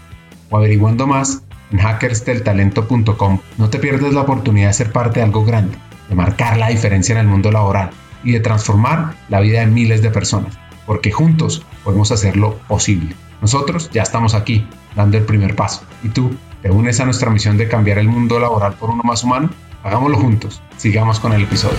[0.51, 3.39] o averiguando más en hackersdeltalento.com.
[3.57, 5.75] No te pierdas la oportunidad de ser parte de algo grande,
[6.07, 7.89] de marcar la diferencia en el mundo laboral
[8.23, 13.15] y de transformar la vida de miles de personas porque juntos podemos hacerlo posible.
[13.41, 15.83] Nosotros ya estamos aquí, dando el primer paso.
[16.03, 16.31] ¿Y tú?
[16.61, 19.49] ¿Te unes a nuestra misión de cambiar el mundo laboral por uno más humano?
[19.83, 20.61] Hagámoslo juntos.
[20.77, 21.77] Sigamos con el episodio.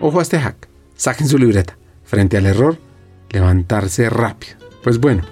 [0.00, 0.68] Ojo a este hack.
[0.96, 1.78] Saquen su libreta.
[2.04, 2.78] Frente al error,
[3.30, 4.56] levantarse rápido.
[4.82, 5.22] Pues bueno,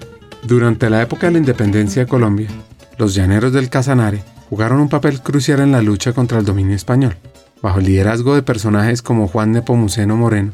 [0.47, 2.47] durante la época de la independencia de Colombia,
[2.97, 7.17] los llaneros del Casanare jugaron un papel crucial en la lucha contra el dominio español.
[7.61, 10.51] Bajo el liderazgo de personajes como Juan Nepomuceno Moreno,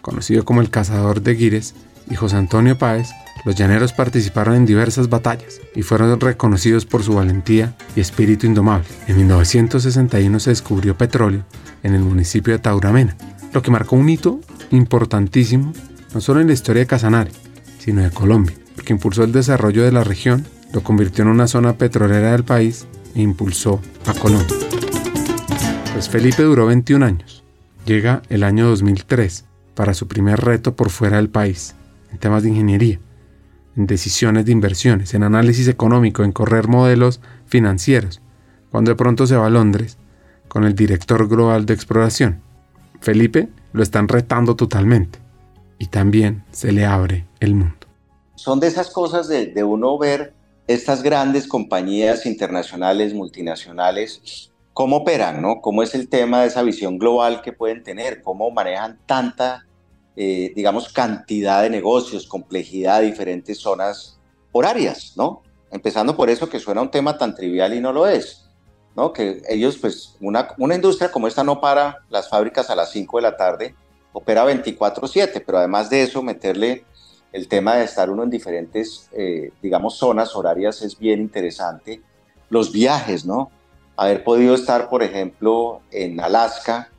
[0.00, 1.74] conocido como el Cazador de Guires,
[2.10, 3.10] y José Antonio Páez,
[3.44, 8.88] los llaneros participaron en diversas batallas y fueron reconocidos por su valentía y espíritu indomable.
[9.06, 11.44] En 1961 se descubrió petróleo
[11.84, 13.16] en el municipio de Tauramena,
[13.52, 14.40] lo que marcó un hito
[14.72, 15.72] importantísimo
[16.12, 17.30] no solo en la historia de Casanare,
[17.78, 21.74] sino de Colombia, porque impulsó el desarrollo de la región, lo convirtió en una zona
[21.74, 24.56] petrolera del país e impulsó a Colombia.
[25.92, 27.44] Pues Felipe duró 21 años.
[27.84, 31.74] Llega el año 2003 para su primer reto por fuera del país,
[32.10, 32.98] en temas de ingeniería,
[33.76, 38.22] en decisiones de inversiones, en análisis económico, en correr modelos financieros,
[38.70, 39.98] cuando de pronto se va a Londres
[40.48, 42.40] con el director global de exploración.
[43.02, 45.18] Felipe lo están retando totalmente
[45.78, 47.79] y también se le abre el mundo.
[48.40, 50.32] Son de esas cosas de, de uno ver
[50.66, 55.60] estas grandes compañías internacionales, multinacionales, cómo operan, ¿no?
[55.60, 59.66] Cómo es el tema de esa visión global que pueden tener, cómo manejan tanta
[60.16, 64.18] eh, digamos, cantidad de negocios, complejidad, diferentes zonas
[64.52, 65.42] horarias, ¿no?
[65.70, 68.44] Empezando por eso que suena un tema tan trivial y no lo es,
[68.96, 69.12] ¿no?
[69.12, 73.18] Que ellos, pues, una, una industria como esta no para las fábricas a las 5
[73.18, 73.74] de la tarde,
[74.12, 76.84] opera 24/7, pero además de eso, meterle
[77.32, 82.00] el tema de estar uno en diferentes, eh, digamos, zonas horarias es bien interesante.
[82.48, 83.50] Los viajes, ¿no?
[83.96, 86.90] Haber podido estar, por ejemplo, en Alaska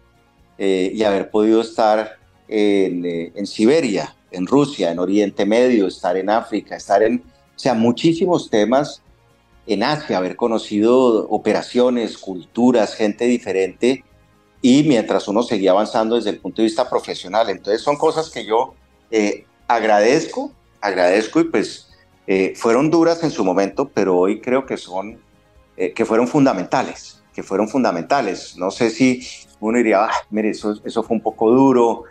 [0.57, 2.17] eh, y haber podido estar
[2.47, 7.23] eh, en, Siberia, en Rusia, en Oriente Medio, estar en África, estar en,
[7.55, 9.01] o sea, muchísimos temas
[9.67, 14.03] en Asia, haber conocido operaciones, culturas, gente diferente
[14.61, 17.49] y mientras uno seguía avanzando desde el punto de vista profesional.
[17.49, 18.75] Entonces son cosas que yo
[19.09, 21.89] eh, agradezco, agradezco y pues
[22.27, 25.19] eh, fueron duras en su momento, pero hoy creo que son,
[25.75, 28.55] que fueron fundamentales, que fueron fundamentales.
[28.57, 29.27] No sé si
[29.59, 32.03] uno diría, ah, mire, eso, eso fue un poco duro,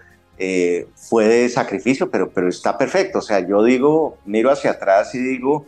[0.43, 3.19] eh, fue de sacrificio, pero, pero está perfecto.
[3.19, 5.67] O sea, yo digo, miro hacia atrás y digo,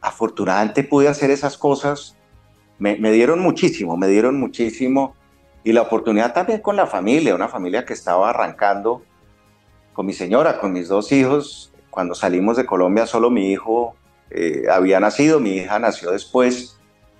[0.00, 2.16] afortunadamente pude hacer esas cosas.
[2.78, 5.14] Me, dieron muchísimo, me dieron muchísimo.
[5.62, 9.02] Y la oportunidad también con la familia, una familia que estaba arrancando
[9.92, 11.72] con mi señora, con mis dos hijos.
[11.90, 13.96] Cuando salimos de Colombia, solo mi hijo
[14.30, 16.78] eh, había nacido, mi hija nació después,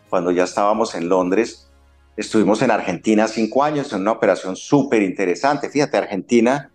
[0.09, 1.69] cuando ya estábamos en Londres.
[2.17, 5.71] Estuvimos en Argentina cinco años en una operación súper interesante.
[5.71, 6.71] Fíjate, Argentina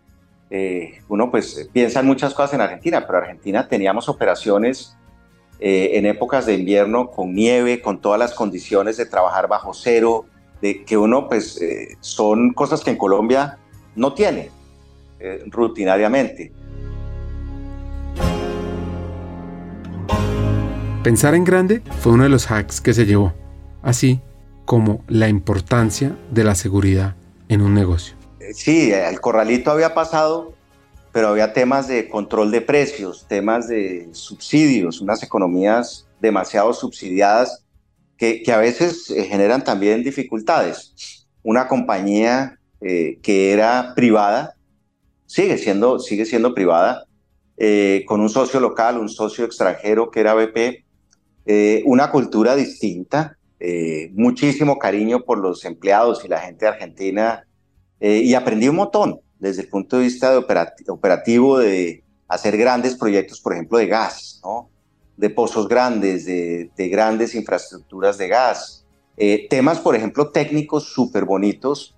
[0.50, 4.96] eh, uno pues piensa en muchas cosas en Argentina, pero Argentina teníamos operaciones
[5.60, 10.26] eh, en épocas de invierno con nieve, con todas las condiciones de trabajar bajo cero,
[10.62, 13.58] de que uno pues eh, son cosas que en Colombia
[13.96, 14.52] no tiene
[15.48, 16.52] rutinariamente.
[21.04, 23.34] Pensar en grande fue uno de los hacks que se llevó,
[23.84, 24.22] así
[24.66, 27.16] como la importancia de la seguridad
[27.48, 28.16] en un negocio
[28.54, 30.54] sí, el corralito había pasado,
[31.12, 37.64] pero había temas de control de precios, temas de subsidios, unas economías demasiado subsidiadas
[38.18, 41.28] que, a veces eh, generan también dificultades.
[41.44, 44.55] Una compañía eh, que era privada,
[45.26, 47.06] sigue siendo, sigue siendo privada,
[47.58, 50.84] eh, con un socio local, un socio extranjero que era BP,
[51.86, 53.38] una cultura distinta,
[54.14, 57.46] muchísimo cariño por los empleados y la gente argentina
[58.00, 60.38] eh, y aprendí un montón desde el punto de vista de
[60.88, 64.70] operativo de hacer grandes proyectos, por ejemplo, de gas, ¿no?
[65.18, 68.86] de pozos grandes, de, grandes infraestructuras de gas.
[69.18, 71.95] Eh, temas, por ejemplo, técnicos súper bonitos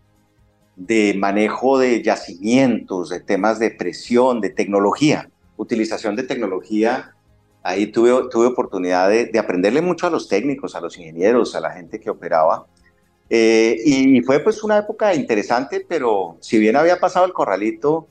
[0.78, 7.16] de manejo de yacimientos, de temas de presión, de tecnología, utilización de tecnología.
[7.64, 11.72] Ahí tuve, tuve oportunidad de, aprenderle mucho a los técnicos, a los ingenieros, a la
[11.72, 12.68] gente que operaba.
[13.30, 18.08] Eh, y fue pues una época interesante, pero si bien había pasado el corralito,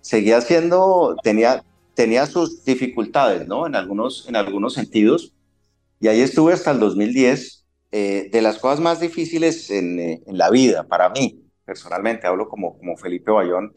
[0.00, 1.62] seguía siendo, tenía,
[1.94, 3.66] tenía sus dificultades, ¿no?
[3.66, 5.34] En algunos, en algunos sentidos.
[6.00, 10.38] Y ahí estuve hasta el 2010, eh, de las cosas más difíciles en, eh, en,
[10.38, 13.74] la vida, para mí, personalmente, hablo como, como Felipe Bayón,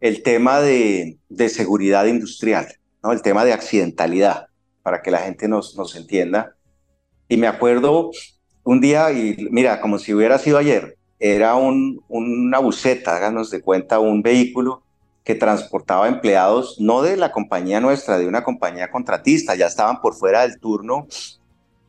[0.00, 2.66] el tema de, de seguridad industrial,
[3.04, 3.12] ¿no?
[3.12, 4.46] El tema de accidentalidad,
[4.82, 6.56] para que la gente nos, nos entienda.
[7.28, 8.10] Y me acuerdo
[8.64, 13.60] un día, y mira, como si hubiera sido ayer, era un, una buceta, háganos de
[13.60, 14.82] cuenta, un vehículo
[15.24, 20.14] que transportaba empleados no de la compañía nuestra, de una compañía contratista, ya estaban por
[20.14, 21.06] fuera del turno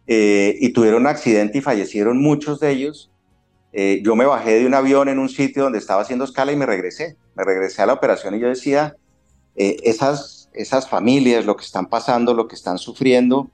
[0.06, 3.12] eh, y tuvieron un accidente y fallecieron muchos de ellos.
[3.74, 6.56] Eh, yo me bajé de un avión en un sitio donde estaba haciendo escala y
[6.56, 8.96] me regresé, me regresé a la operación y yo decía,
[9.56, 13.50] eh, esas, esas familias, lo que están pasando, lo que están sufriendo,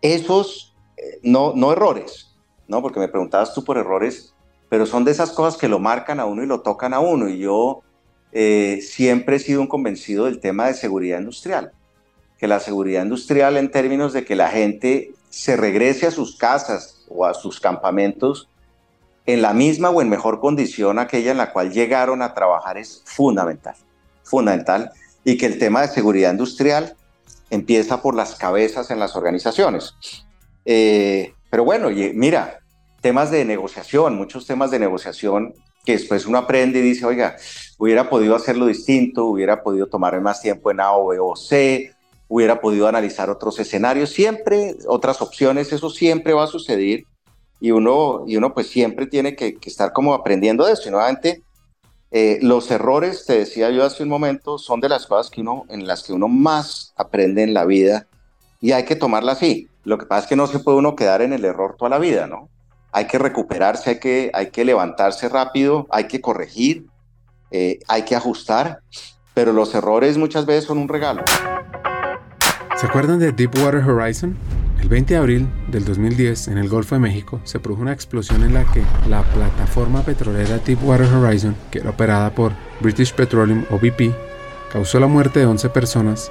[0.00, 0.74] esos
[1.22, 2.34] no, no errores,
[2.66, 2.82] ¿no?
[2.82, 4.34] Porque me preguntabas tú por errores,
[4.68, 7.28] pero son de esas cosas que lo marcan a uno y lo tocan a uno
[7.28, 7.82] y yo
[8.32, 11.72] eh, siempre he sido un convencido del tema de seguridad industrial,
[12.38, 17.06] que la seguridad industrial en términos de que la gente se regrese a sus casas
[17.08, 18.48] o a sus campamentos
[19.28, 23.02] en la misma o en mejor condición aquella en la cual llegaron a trabajar es
[23.04, 23.74] fundamental,
[24.22, 24.90] fundamental,
[25.22, 26.96] y que el tema de seguridad industrial
[27.50, 29.94] empieza por las cabezas en las organizaciones.
[30.64, 32.60] Eh, pero bueno, mira,
[33.02, 35.52] temas de negociación, muchos temas de negociación
[35.84, 37.36] que después uno aprende y dice, oiga,
[37.76, 41.92] hubiera podido hacerlo distinto, hubiera podido tomar más tiempo en A o B o C,
[42.28, 47.04] hubiera podido analizar otros escenarios, siempre otras opciones, eso siempre va a suceder
[47.60, 51.42] y uno, y uno pues siempre tiene que, estar como aprendiendo de eso y nuevamente
[52.10, 55.64] eh, los errores, te decía yo hace un momento, son de las cosas que uno,
[55.68, 58.06] en las que uno más aprende en la vida
[58.60, 59.68] y hay que tomarla así.
[59.84, 61.98] Lo que pasa es que no se puede uno quedar en el error toda la
[61.98, 62.48] vida, ¿no?
[62.92, 66.86] hay que recuperarse, hay que, hay que levantarse rápido, hay que corregir,
[67.50, 68.80] eh, hay que ajustar,
[69.34, 71.22] pero los errores muchas veces son un regalo.
[72.76, 74.36] ¿Se acuerdan de Deepwater Horizon?
[74.80, 78.44] El 20 de abril del 2010, en el Golfo de México, se produjo una explosión
[78.44, 83.78] en la que la plataforma petrolera Deepwater Horizon, que era operada por British Petroleum o
[83.78, 84.14] BP,
[84.72, 86.30] causó la muerte de 11 personas,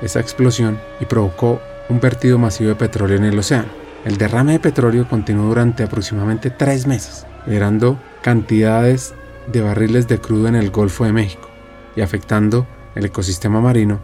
[0.00, 3.68] esa explosión, y provocó un vertido masivo de petróleo en el océano.
[4.04, 9.14] El derrame de petróleo continuó durante aproximadamente tres meses, generando cantidades
[9.52, 11.48] de barriles de crudo en el Golfo de México
[11.94, 14.00] y afectando el ecosistema marino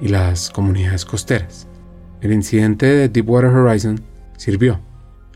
[0.00, 1.68] y las comunidades costeras.
[2.20, 4.00] El incidente de Deepwater Horizon
[4.36, 4.80] sirvió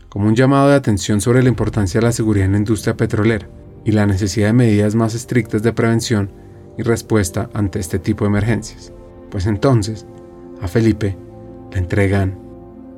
[0.09, 3.47] como un llamado de atención sobre la importancia de la seguridad en la industria petrolera
[3.85, 6.31] y la necesidad de medidas más estrictas de prevención
[6.77, 8.91] y respuesta ante este tipo de emergencias.
[9.29, 10.05] Pues entonces,
[10.61, 11.15] a Felipe
[11.71, 12.37] le entregan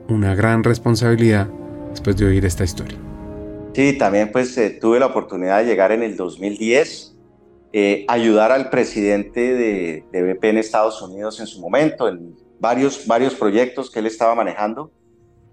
[0.09, 1.47] una gran responsabilidad
[1.91, 2.97] después de oír esta historia.
[3.73, 7.15] Sí, también pues eh, tuve la oportunidad de llegar en el 2010,
[7.73, 13.36] eh, ayudar al presidente de, BP en Estados Unidos en su momento, en varios, varios
[13.36, 14.89] proyectos que él estaba manejando.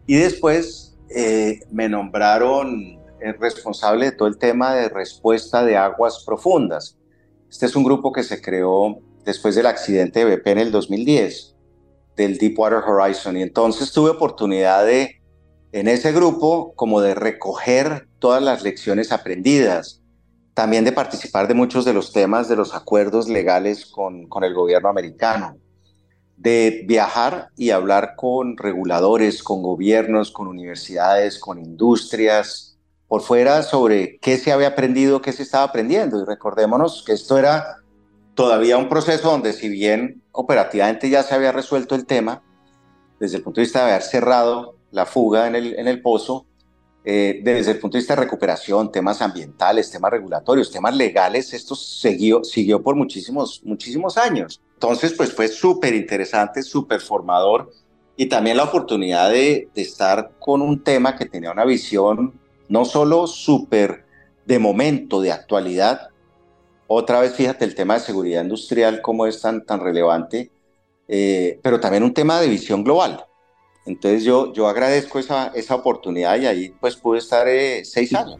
[0.06, 3.00] Y después eh, me nombraron
[3.40, 6.96] responsable de todo el tema de respuesta de aguas profundas.
[7.50, 11.56] Este es un grupo que se creó después del accidente de BP en el 2010
[12.16, 13.36] del Deepwater Horizon.
[13.36, 15.20] Y entonces tuve oportunidad de,
[15.72, 20.00] en ese grupo, como de recoger todas las lecciones aprendidas,
[20.54, 24.54] también de participar de muchos de los temas de los acuerdos legales con, con el
[24.54, 25.56] gobierno americano,
[26.40, 34.18] de viajar y hablar con reguladores, con gobiernos, con universidades, con industrias, por fuera sobre
[34.20, 36.18] qué se había aprendido, qué se estaba aprendiendo.
[36.18, 37.76] Y recordémonos que esto era
[38.34, 42.42] todavía un proceso donde si bien operativamente ya se había resuelto el tema,
[43.18, 46.46] desde el punto de vista de haber cerrado la fuga en el, en el pozo,
[47.04, 51.74] eh, desde el punto de vista de recuperación, temas ambientales, temas regulatorios, temas legales, esto
[51.74, 54.62] siguió, siguió por muchísimos, muchísimos años.
[54.80, 57.70] Entonces, pues fue súper interesante, súper formador
[58.16, 62.86] y también la oportunidad de, de estar con un tema que tenía una visión no
[62.86, 64.06] solo súper
[64.46, 66.08] de momento, de actualidad,
[66.92, 70.50] otra vez, fíjate el tema de seguridad industrial, cómo es tan, tan relevante,
[71.06, 73.24] eh, pero también un tema de visión global.
[73.86, 78.39] Entonces yo, yo agradezco esa, esa oportunidad y ahí pues pude estar eh, seis años.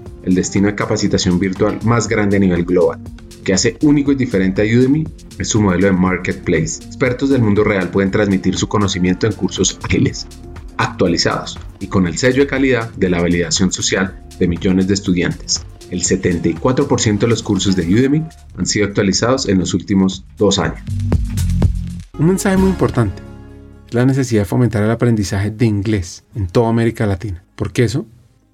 [0.23, 2.99] el destino de capacitación virtual más grande a nivel global
[3.43, 5.07] que hace único y diferente a Udemy
[5.39, 6.83] es su modelo de marketplace.
[6.83, 10.27] Expertos del mundo real pueden transmitir su conocimiento en cursos ágiles,
[10.77, 15.65] actualizados y con el sello de calidad de la validación social de millones de estudiantes.
[15.89, 18.23] El 74% de los cursos de Udemy
[18.57, 20.79] han sido actualizados en los últimos dos años.
[22.17, 23.21] Un mensaje muy importante
[23.89, 28.05] la necesidad de fomentar el aprendizaje de inglés en toda América Latina, porque eso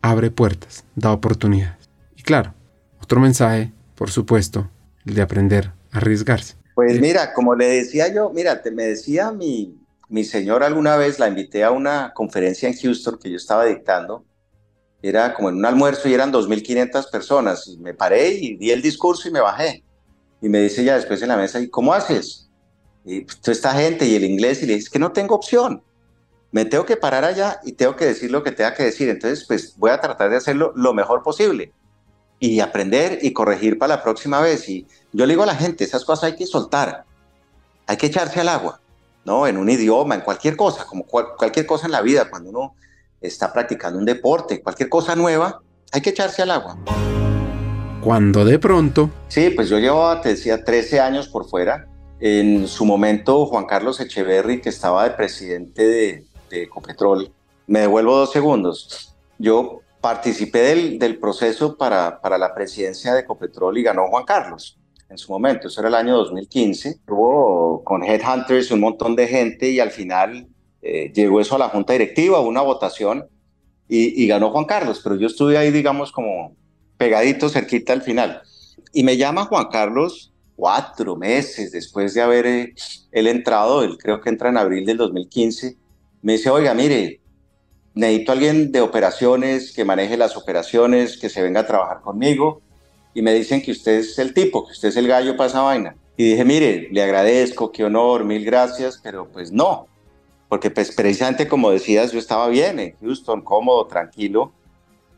[0.01, 1.89] abre puertas, da oportunidades.
[2.15, 2.53] Y claro,
[3.01, 4.69] otro mensaje, por supuesto,
[5.05, 6.55] de aprender a arriesgarse.
[6.75, 9.75] Pues mira, como le decía yo, mira, te, me decía mi,
[10.09, 14.25] mi señora alguna vez, la invité a una conferencia en Houston que yo estaba dictando,
[15.01, 18.81] era como en un almuerzo y eran 2.500 personas, y me paré y di el
[18.81, 19.83] discurso y me bajé.
[20.41, 22.49] Y me dice ya después en la mesa, ¿y cómo haces?
[23.05, 25.81] Y pues, toda esta gente y el inglés, y le dice, que no tengo opción.
[26.51, 29.09] Me tengo que parar allá y tengo que decir lo que tenga que decir.
[29.09, 31.73] Entonces, pues voy a tratar de hacerlo lo mejor posible
[32.39, 34.67] y aprender y corregir para la próxima vez.
[34.69, 37.05] Y yo le digo a la gente, esas cosas hay que soltar,
[37.85, 38.79] hay que echarse al agua,
[39.25, 39.47] ¿no?
[39.47, 42.75] En un idioma, en cualquier cosa, como cualquier cosa en la vida, cuando uno
[43.19, 46.77] está practicando un deporte, cualquier cosa nueva, hay que echarse al agua.
[48.01, 49.09] Cuando de pronto...
[49.27, 51.87] Sí, pues yo llevo, te decía, 13 años por fuera.
[52.19, 57.31] En su momento, Juan Carlos Echeverry, que estaba de presidente de, de Ecopetrol,
[57.67, 59.15] me devuelvo dos segundos.
[59.37, 64.77] Yo participé del, del proceso para, para, la presidencia de Ecopetrol y ganó Juan Carlos
[65.09, 66.99] en su momento, eso era el año 2015.
[67.07, 70.47] Hubo con Headhunters un montón de gente y al final
[70.81, 73.27] eh, llegó eso a la junta directiva, una votación
[73.87, 76.55] y, y, ganó Juan Carlos, pero yo estuve ahí, digamos, como
[76.97, 78.41] pegadito, cerquita al final.
[78.91, 82.73] Y me llama Juan Carlos cuatro meses después de haber eh,
[83.11, 85.77] él entrado, él creo que entra en abril del 2015,
[86.21, 87.21] me dice, oiga, mire,
[87.93, 92.61] necesito a alguien de operaciones, que maneje las operaciones, que se venga a trabajar conmigo.
[93.13, 95.61] Y me dicen que usted es el tipo, que usted es el gallo para esa
[95.61, 95.95] vaina.
[96.15, 99.87] Y dije, mire, le agradezco, qué honor, mil gracias, pero pues no.
[100.49, 104.51] Porque pues precisamente como decías, yo estaba bien en Houston, cómodo, tranquilo,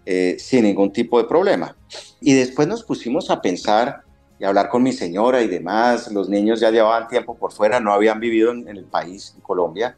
[0.05, 1.75] eh, sin ningún tipo de problema.
[2.21, 4.01] Y después nos pusimos a pensar
[4.39, 6.11] y a hablar con mi señora y demás.
[6.11, 9.41] Los niños ya llevaban tiempo por fuera, no habían vivido en, en el país, en
[9.41, 9.95] Colombia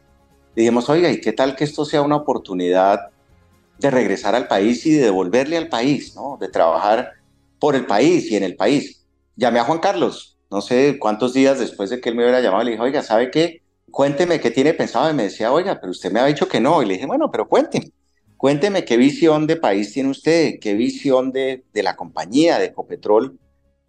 [0.54, 3.10] dijimos, oiga, ¿y qué tal que esto sea una oportunidad
[3.82, 6.38] de regresar al país y de devolverle al país, ¿no?
[6.40, 7.12] De trabajar
[7.58, 9.04] por el país y en el país.
[9.36, 12.64] Llamé a Juan Carlos, no sé cuántos días después de que él me hubiera llamado,
[12.64, 13.62] le dije, oiga, ¿sabe qué?
[13.90, 15.10] Cuénteme qué tiene pensado.
[15.10, 16.82] Y me decía, oiga, pero usted me ha dicho que no.
[16.82, 17.90] Y le dije, bueno, pero cuénteme.
[18.36, 23.38] Cuénteme qué visión de país tiene usted, qué visión de, de la compañía de Ecopetrol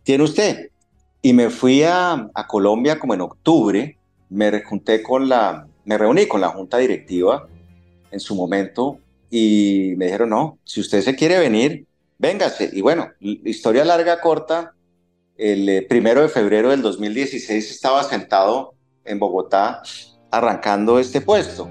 [0.04, 0.70] tiene usted.
[1.22, 3.98] Y me fui a, a Colombia como en octubre,
[4.30, 7.48] me junté con la me reuní con la junta directiva
[8.12, 11.86] en su momento y me dijeron, no, si usted se quiere venir,
[12.20, 12.70] véngase.
[12.72, 14.74] Y bueno, historia larga, corta,
[15.38, 19.82] el eh, primero de febrero del 2016 estaba sentado en Bogotá
[20.30, 21.68] arrancando este puesto,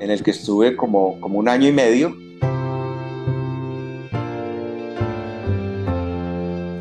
[0.00, 2.16] en el que estuve como, como un año y medio.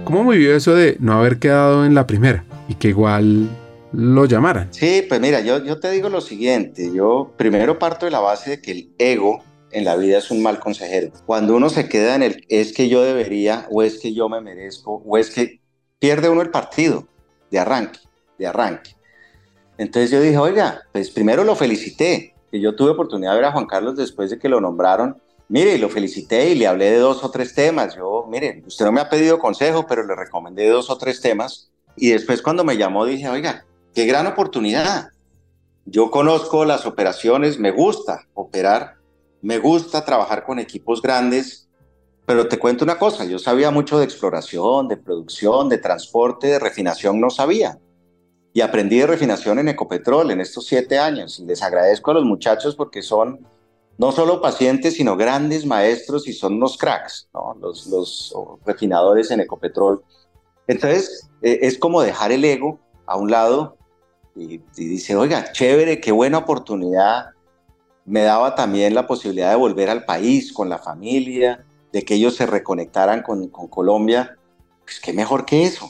[0.03, 3.49] ¿Cómo vivió eso de no haber quedado en la primera y que igual
[3.91, 4.73] lo llamaran.
[4.73, 8.51] Sí, pues mira, yo, yo te digo lo siguiente, yo primero parto de la base
[8.51, 11.11] de que el ego en la vida es un mal consejero.
[11.25, 14.41] Cuando uno se queda en el es que yo debería o es que yo me
[14.41, 15.61] merezco o es que
[15.99, 17.07] pierde uno el partido
[17.51, 17.99] de arranque,
[18.37, 18.95] de arranque.
[19.77, 23.51] Entonces yo dije, oiga, pues primero lo felicité, que yo tuve oportunidad de ver a
[23.51, 25.21] Juan Carlos después de que lo nombraron.
[25.49, 27.95] Mire, lo felicité y le hablé de dos o tres temas.
[27.95, 31.69] Yo, mire, usted no me ha pedido consejo, pero le recomendé dos o tres temas.
[31.95, 33.65] Y después cuando me llamó dije, oiga,
[33.97, 35.09] qué gran oportunidad.
[35.87, 38.97] Yo conozco las operaciones, me gusta operar,
[39.41, 41.67] me gusta trabajar con equipos grandes,
[42.27, 46.59] pero te cuento una cosa, yo sabía mucho de exploración, de producción, de transporte, de
[46.59, 47.79] refinación, no sabía.
[48.53, 51.39] Y aprendí de refinación en Ecopetrol en estos siete años.
[51.39, 53.47] Y les agradezco a los muchachos porque son
[53.97, 57.29] no solo pacientes, sino grandes maestros y son unos cracks,
[57.59, 58.31] los, los
[58.63, 60.03] refinadores en Ecopetrol.
[60.67, 63.76] Entonces, eh, es como dejar el ego a un lado
[64.37, 67.31] y, dice, oiga, chévere, qué buena oportunidad.
[68.05, 72.35] Me daba también la posibilidad de volver al país con la familia, de que ellos
[72.35, 74.37] se reconectaran con, Colombia.
[74.83, 75.89] Pues qué mejor que eso.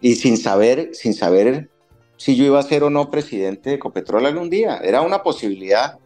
[0.00, 1.70] y sin saber, sin saber
[2.16, 4.78] si yo iba a ser o no presidente de Ecopetrol algún día.
[4.78, 5.98] Era una posibilidad,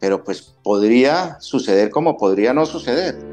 [0.00, 3.31] pero pues podría suceder como podría no suceder.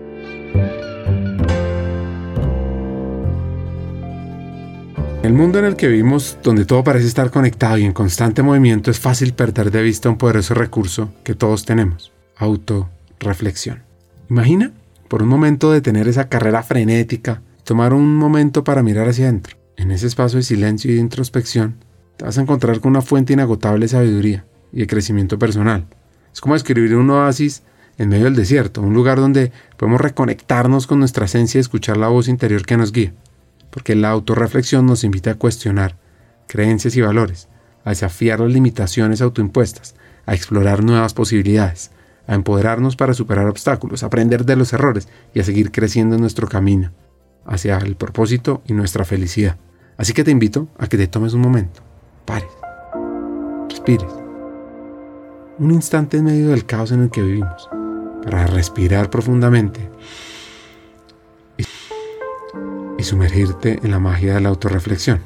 [5.21, 8.89] El mundo en el que vivimos, donde todo parece estar conectado y en constante movimiento,
[8.89, 13.83] es fácil perder de vista un poderoso recurso que todos tenemos, autorreflexión.
[14.29, 14.71] Imagina
[15.09, 19.57] por un momento detener esa carrera frenética, tomar un momento para mirar hacia adentro.
[19.75, 21.75] En ese espacio de silencio y de introspección,
[22.15, 25.85] te vas a encontrar con una fuente inagotable de sabiduría y de crecimiento personal.
[26.33, 27.63] Es como escribir un oasis
[27.97, 32.07] en medio del desierto, un lugar donde podemos reconectarnos con nuestra esencia y escuchar la
[32.07, 33.13] voz interior que nos guía.
[33.69, 35.95] Porque la autorreflexión nos invita a cuestionar
[36.47, 37.47] creencias y valores,
[37.83, 39.95] a desafiar las limitaciones autoimpuestas,
[40.25, 41.91] a explorar nuevas posibilidades,
[42.27, 46.21] a empoderarnos para superar obstáculos, a aprender de los errores y a seguir creciendo en
[46.21, 46.91] nuestro camino
[47.45, 49.57] hacia el propósito y nuestra felicidad.
[49.97, 51.81] Así que te invito a que te tomes un momento,
[52.25, 52.51] pares,
[53.69, 54.11] respires,
[55.57, 57.67] un instante en medio del caos en el que vivimos,
[58.23, 59.89] para respirar profundamente
[62.99, 65.21] y sumergirte en la magia de la autorreflexión.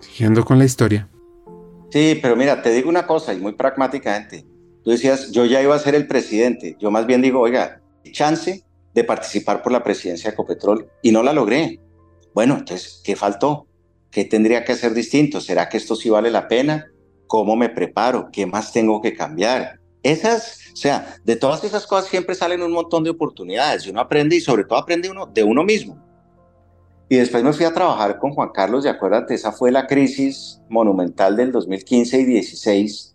[0.00, 1.08] Siguiendo con la historia.
[1.90, 4.46] Sí, pero mira, te digo una cosa y muy pragmáticamente.
[4.82, 6.74] Tú decías, yo ya iba a ser el presidente.
[6.80, 11.22] Yo más bien digo, oiga, chance de participar por la presidencia de Ecopetrol y no
[11.22, 11.78] la logré.
[12.34, 13.66] Bueno, entonces, ¿qué faltó?
[14.10, 15.40] ¿Qué tendría que hacer distinto?
[15.42, 16.90] ¿Será que esto sí vale la pena?
[17.26, 18.30] ¿Cómo me preparo?
[18.32, 19.78] ¿Qué más tengo que cambiar?
[20.02, 24.00] Esas, o sea, de todas esas cosas siempre salen un montón de oportunidades y uno
[24.00, 26.11] aprende y sobre todo aprende uno de uno mismo.
[27.12, 30.62] Y después me fui a trabajar con Juan Carlos y acuérdate, esa fue la crisis
[30.70, 33.14] monumental del 2015 y 16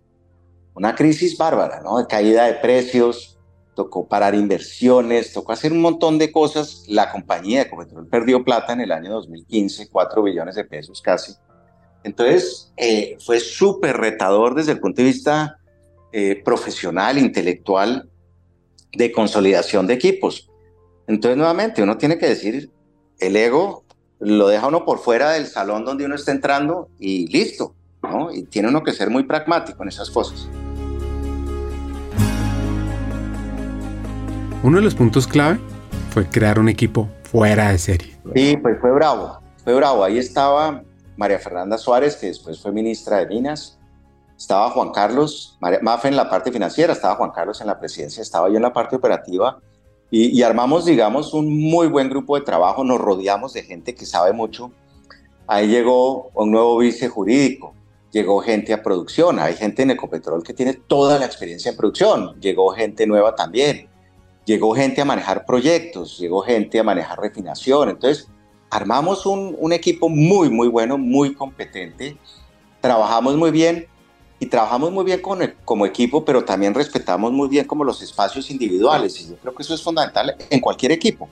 [0.76, 1.98] una crisis bárbara, ¿no?
[1.98, 3.40] De caída de precios,
[3.76, 6.86] tocó parar inversiones, tocó hacer un montón de cosas.
[6.88, 11.34] La compañía de Ecopetrol perdió plata en el año 2015, 4 billones de pesos casi.
[12.04, 15.58] Entonces, eh, fue súper retador desde el punto de vista
[16.12, 18.12] eh, profesional, intelectual,
[18.92, 20.52] de consolidación de equipos.
[21.08, 22.70] Entonces, nuevamente, uno tiene que decir,
[23.20, 23.87] el ego
[24.20, 28.32] lo deja uno por fuera del salón donde uno está entrando y listo, ¿no?
[28.32, 30.50] Y tiene uno que ser muy pragmático en esas cosas.
[34.64, 35.60] Uno de los puntos clave
[36.12, 38.18] fue crear un equipo fuera de serie.
[38.34, 40.04] Sí, pues fue bravo, fue bravo.
[40.04, 40.82] Ahí estaba
[41.16, 43.78] María Fernanda Suárez, que después fue ministra de Minas.
[44.36, 48.50] Estaba Juan Carlos, Mafe en la parte financiera, estaba Juan Carlos en la presidencia, estaba
[48.50, 49.60] yo en la parte operativa.
[50.10, 54.06] Y, y armamos, digamos, un muy buen grupo de trabajo, nos rodeamos de gente que
[54.06, 54.72] sabe mucho.
[55.48, 57.74] Ahí llegó un nuevo vice jurídico,
[58.12, 62.40] llegó gente a producción, hay gente en Ecopetrol que tiene toda la experiencia en producción,
[62.40, 63.90] llegó gente nueva también
[64.48, 67.90] llegó gente a manejar proyectos, llegó gente a manejar refinación.
[67.90, 68.30] Entonces,
[68.72, 72.18] armamos un, un equipo muy, muy bueno, muy competente.
[72.80, 73.86] Trabajamos muy bien
[74.40, 78.52] y trabajamos muy bien con como equipo, pero también respetamos muy bien como los espacios
[78.52, 79.20] individuales.
[79.22, 81.28] Y yo creo que eso es fundamental en cualquier equipo.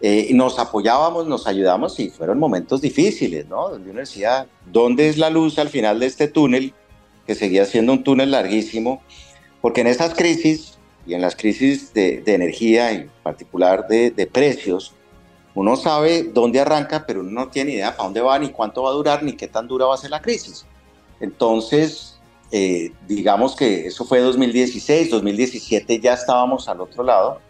[0.00, 3.70] Eh, nos apoyábamos, nos ayudamos y fueron momentos difíciles, ¿no?
[3.70, 6.74] Donde uno decía, ¿dónde es la luz al final de este túnel?
[7.26, 9.02] Que seguía siendo un túnel larguísimo,
[9.62, 10.76] porque en esas crisis
[11.06, 14.92] y en las crisis de, energía, en particular de, precios,
[15.54, 18.90] uno sabe dónde arranca, pero uno no tiene idea para dónde va, ni cuánto va
[18.90, 20.66] a durar, ni qué tan dura va a ser la crisis.
[21.20, 22.13] Entonces,
[22.50, 27.40] eh, digamos que eso fue 2016, 2017 ya estábamos al otro lado,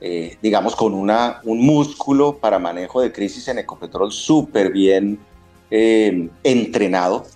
[0.00, 5.18] eh, digamos con una, un músculo para manejo de crisis en Ecopetrol súper bien
[5.70, 7.26] eh, entrenado.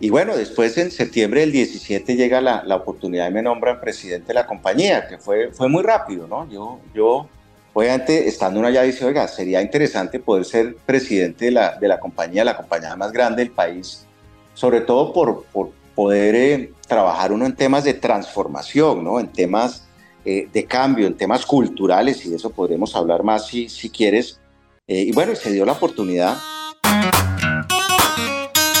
[0.00, 4.28] Y bueno, después en septiembre del 17 llega la, la, oportunidad y me nombran presidente
[4.28, 6.48] de la compañía, que fue, fue muy rápido, ¿no?
[6.48, 7.28] Yo, yo
[7.72, 11.98] obviamente, estando uno allá, dice, oiga, sería interesante poder ser presidente de la, de la
[11.98, 14.06] compañía, la compañía más grande del país,
[14.54, 19.18] sobre todo por, por poder eh, trabajar uno en temas de transformación, ¿no?
[19.18, 19.88] En temas
[20.24, 24.38] eh, de cambio, en temas culturales, y de eso podremos hablar más si, si quieres.
[24.86, 26.38] Eh, y bueno, se dio la oportunidad.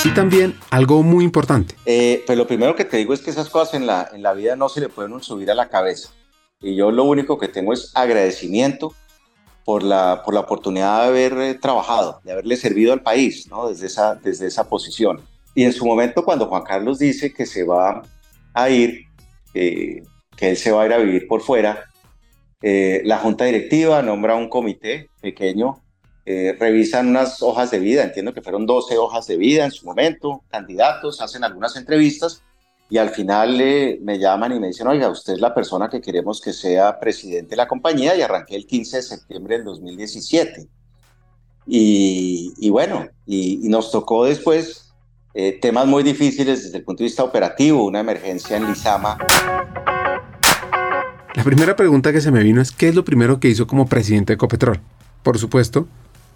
[0.04, 1.74] Y también algo muy importante.
[1.86, 4.32] Eh, pues lo primero que te digo es que esas cosas en la, en la
[4.32, 6.10] vida no se le pueden subir a la cabeza.
[6.60, 8.94] Y yo lo único que tengo es agradecimiento
[9.64, 13.68] por la, por la oportunidad de haber eh, trabajado, de haberle servido al país, ¿no?
[13.68, 15.20] Desde esa, desde esa posición.
[15.58, 18.00] Y en su momento, cuando Juan Carlos dice que se va
[18.54, 19.06] a ir,
[19.52, 20.04] que
[20.38, 21.84] él se va a ir a vivir por fuera,
[22.62, 25.82] eh, la junta directiva nombra un comité pequeño
[26.26, 29.84] eh, revisan unas hojas de vida, entiendo que fueron 12 hojas de vida en su
[29.84, 32.40] momento, candidatos, hacen algunas entrevistas
[32.88, 36.00] y al final eh, me llaman y me dicen, oiga, usted es la persona que
[36.00, 40.68] queremos que sea presidente de la compañía y arranqué el 15 de septiembre del 2017.
[41.66, 44.87] Y, bueno, y, nos tocó después
[45.40, 49.16] eh, temas muy difíciles desde el punto de vista operativo, una emergencia en Lizama.
[51.32, 53.86] La primera pregunta que se me vino es ¿qué es lo primero que hizo como
[53.86, 54.80] presidente de Ecopetrol?
[55.22, 55.86] Por supuesto,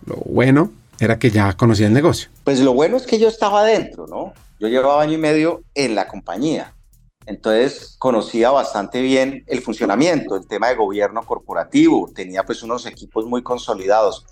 [0.07, 2.31] lo bueno era que ya conocía el negocio.
[2.45, 4.35] Pues lo bueno es que yo estaba adentro, ¿no?
[4.61, 6.73] Yo llevaba año y medio en la compañía.
[7.27, 13.27] Entonces conocía bastante bien el funcionamiento, el tema de gobierno corporativo, tenía pues unos equipos
[13.27, 14.27] muy consolidados.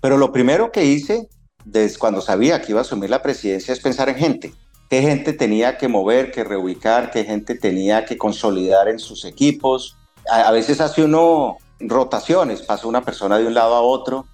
[0.00, 1.28] Pero lo primero que hice
[1.66, 4.54] desde cuando sabía que iba a asumir la presidencia es pensar en gente.
[4.88, 9.96] ¿Qué gente tenía que mover, que reubicar, qué gente tenía que consolidar en sus equipos?
[10.30, 14.26] A, veces hace uno rotaciones, pasa una persona de un lado a otro,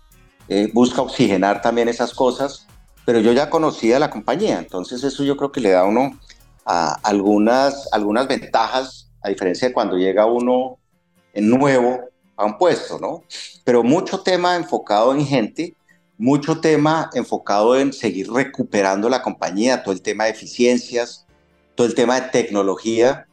[0.49, 2.67] eh, busca oxigenar también esas cosas,
[3.07, 6.19] pero yo ya conocía la compañía, entonces eso yo creo que le da a uno
[6.65, 10.79] algunas, algunas ventajas, a diferencia de cuando llega uno
[11.35, 11.99] nuevo
[12.37, 13.25] a un puesto, ¿no?
[13.65, 15.75] Pero mucho tema enfocado en gente,
[16.23, 21.27] mucho tema enfocado en seguir recuperando la compañía, todo el tema de eficiencias,
[21.75, 23.27] todo el tema de tecnología.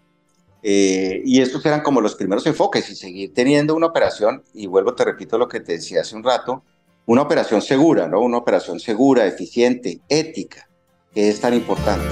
[0.63, 4.95] Eh, y estos eran como los primeros enfoques y seguir teniendo una operación, y vuelvo,
[4.95, 6.63] te repito lo que te decía hace un rato,
[7.05, 8.21] una operación segura, ¿no?
[8.21, 10.67] Una operación segura, eficiente, ética,
[11.13, 12.07] que es tan importante.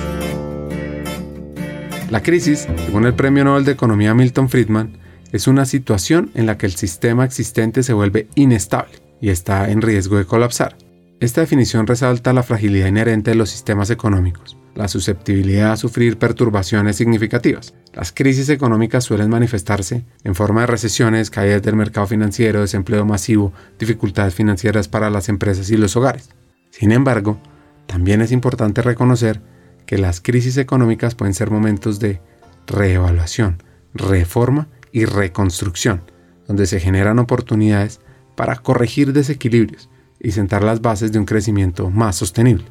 [2.12, 5.00] La crisis, según el Premio Nobel de Economía Milton Friedman,
[5.32, 9.82] es una situación en la que el sistema existente se vuelve inestable y está en
[9.82, 10.78] riesgo de colapsar.
[11.20, 16.96] Esta definición resalta la fragilidad inherente de los sistemas económicos, la susceptibilidad a sufrir perturbaciones
[16.96, 17.74] significativas.
[17.94, 23.52] Las crisis económicas suelen manifestarse en forma de recesiones, caídas del mercado financiero, desempleo masivo,
[23.80, 26.30] dificultades financieras para las empresas y los hogares.
[26.70, 27.40] Sin embargo,
[27.88, 29.42] también es importante reconocer
[29.88, 32.22] que las crisis económicas pueden ser momentos de
[32.68, 33.64] reevaluación,
[33.96, 36.04] reforma y reconstrucción,
[36.48, 38.02] donde se generan oportunidades
[38.38, 42.66] para corregir desequilibrios y sentar las bases de un crecimiento más sostenible.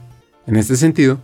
[0.46, 1.18] En este sentido,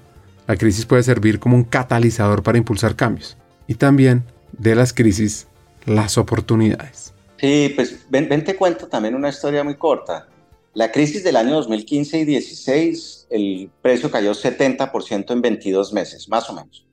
[0.49, 3.37] la crisis puede servir como un catalizador para impulsar cambios
[3.69, 4.25] y también
[4.59, 5.47] de las crisis
[5.87, 7.15] las oportunidades.
[7.39, 10.27] Sí, pues ven, ven te cuento también una historia muy corta.
[10.75, 16.51] La crisis del año 2015 y 16, el precio cayó 70% en 22 meses, más
[16.51, 16.85] o menos.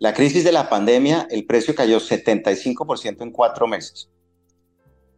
[0.00, 4.08] La crisis de la pandemia, el precio cayó 75% en cuatro meses.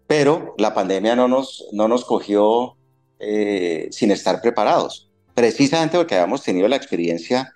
[0.09, 2.77] Pero la pandemia no nos, no nos cogió
[3.21, 7.53] eh, sin estar preparados, precisamente porque habíamos tenido la experiencia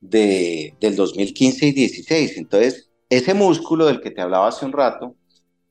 [0.00, 2.36] de, del 2015 y 16.
[2.36, 5.16] Entonces, ese músculo del que te hablaba hace un rato,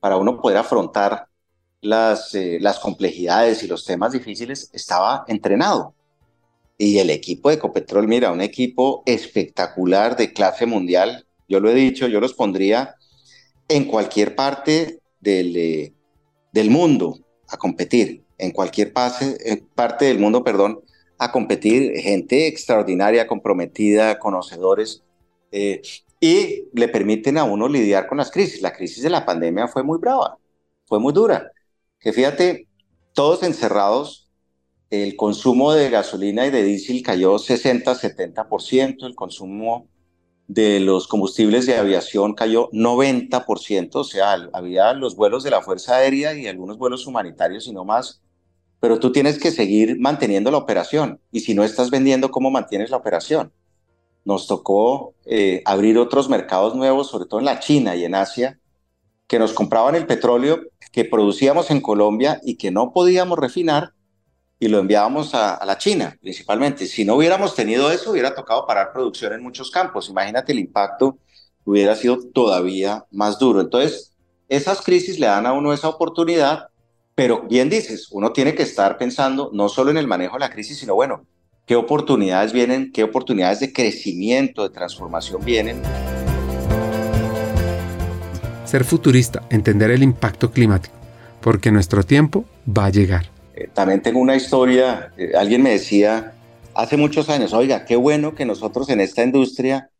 [0.00, 1.28] para uno poder afrontar
[1.80, 5.94] las, eh, las complejidades y los temas difíciles, estaba entrenado.
[6.76, 11.26] Y el equipo de Ecopetrol, mira, un equipo espectacular de clase mundial.
[11.48, 12.96] Yo lo he dicho, yo los pondría
[13.68, 15.93] en cualquier parte del, eh,
[16.54, 20.80] del mundo a competir, en cualquier parte del mundo, perdón,
[21.18, 25.02] a competir, gente extraordinaria, comprometida, conocedores,
[25.50, 25.82] eh,
[26.20, 28.62] y le permiten a uno lidiar con las crisis.
[28.62, 30.38] La crisis de la pandemia fue muy brava,
[30.86, 31.50] fue muy dura
[31.98, 32.68] que fíjate,
[33.14, 34.30] todos encerrados,
[34.90, 39.88] el consumo de gasolina y de diésel cayó 60-70%, el consumo
[40.46, 45.96] de los combustibles de aviación cayó 90%, o sea, había los vuelos de la Fuerza
[45.96, 48.20] Aérea y algunos vuelos humanitarios y no más,
[48.80, 52.90] pero tú tienes que seguir manteniendo la operación y si no estás vendiendo, ¿cómo mantienes
[52.90, 53.52] la operación?
[54.26, 58.58] Nos tocó eh, abrir otros mercados nuevos, sobre todo en la China y en Asia,
[59.26, 60.60] que nos compraban el petróleo
[60.92, 63.93] que producíamos en Colombia y que no podíamos refinar
[64.64, 66.86] y lo enviábamos a, la China principalmente.
[66.86, 70.08] Si no hubiéramos tenido eso, hubiera tocado parar producción en muchos campos.
[70.08, 71.18] Imagínate el impacto
[71.66, 73.60] hubiera sido todavía más duro.
[73.60, 74.14] Entonces,
[74.48, 76.68] esas crisis le dan a uno esa oportunidad,
[77.14, 80.50] pero bien dices, uno tiene que estar pensando no solo en el manejo de la
[80.50, 81.26] crisis, sino bueno,
[81.66, 85.82] qué oportunidades vienen, qué oportunidades de crecimiento, de transformación vienen
[88.64, 90.96] ser futurista, entender el impacto climático,
[91.42, 93.33] porque nuestro tiempo va a llegar.
[93.54, 96.32] Eh, también tengo una historia, eh, alguien me decía
[96.74, 99.90] hace muchos años, oiga, qué bueno que nosotros en esta industria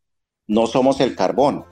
[0.46, 1.64] no somos el carbón.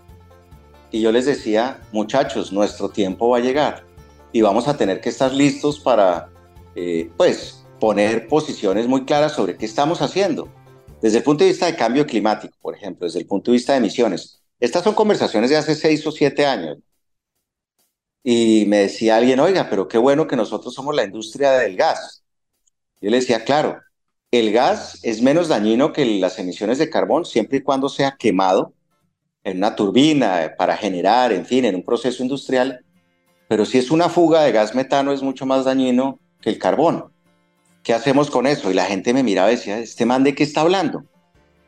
[0.91, 3.85] Y yo les decía, muchachos, nuestro tiempo va a llegar
[4.33, 6.29] y vamos a tener que estar listos para,
[6.77, 10.49] eh, pues, poner posiciones muy claras sobre qué estamos haciendo.
[11.01, 13.73] Desde el punto de vista de cambio climático, por ejemplo, desde el punto de vista
[13.73, 14.41] de emisiones.
[14.61, 16.79] Estas son conversaciones de hace seis o siete años.
[18.25, 22.23] Y me decía alguien, oiga, pero qué bueno que nosotros somos la industria del gas.
[23.01, 23.81] Yo le decía, claro,
[24.31, 28.73] el gas es menos dañino que las emisiones de carbón siempre y cuando sea quemado
[29.45, 32.85] en una turbina para generar, en fin, en un proceso industrial.
[33.49, 37.13] Pero si es una fuga de gas metano es mucho más dañino que el carbón.
[37.83, 38.71] ¿qué hacemos con eso?
[38.71, 41.05] Y la gente me miraba y decía, ¿este man de qué está hablando?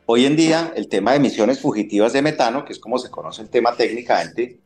[0.05, 3.41] Hoy en día, el tema de emisiones fugitivas de metano, que es como se conoce
[3.41, 4.59] el tema técnicamente,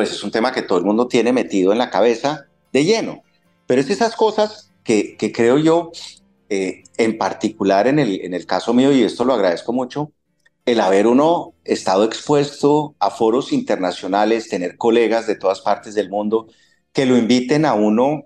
[0.00, 3.22] pues es un tema que todo el mundo tiene metido en la cabeza de lleno.
[3.66, 5.92] Pero es esas cosas que, que creo yo,
[6.48, 10.10] eh, en particular en el, en el caso mío, y esto lo agradezco mucho,
[10.64, 16.46] el haber uno estado expuesto a foros internacionales, tener colegas de todas partes del mundo
[16.94, 18.22] que lo inviten a uno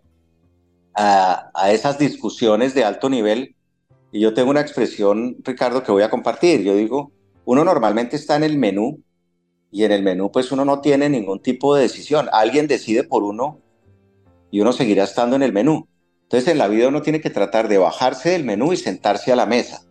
[0.95, 3.57] a, a esas discusiones de alto nivel.
[4.13, 6.63] Y yo tengo una expresión, Ricardo, que voy a compartir.
[6.63, 7.11] Yo digo,
[7.45, 9.03] uno normalmente está en el menú
[9.75, 12.29] y en el menú pues uno no tiene ningún tipo de decisión.
[12.33, 13.59] Alguien decide por uno
[14.53, 15.89] y uno seguirá estando en el menú.
[16.23, 19.37] Entonces en la vida uno tiene que tratar de bajarse del menú y sentarse a
[19.37, 19.85] la mesa.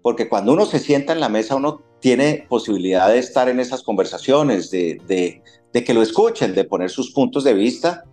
[0.00, 3.82] Porque cuando uno se sienta en la mesa uno tiene posibilidad de estar en esas
[3.82, 8.04] conversaciones, de, de, que lo escuchen, de poner sus puntos de vista.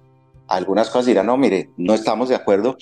[0.50, 2.76] Algunas cosas dirán, no, mire, no estamos de acuerdo.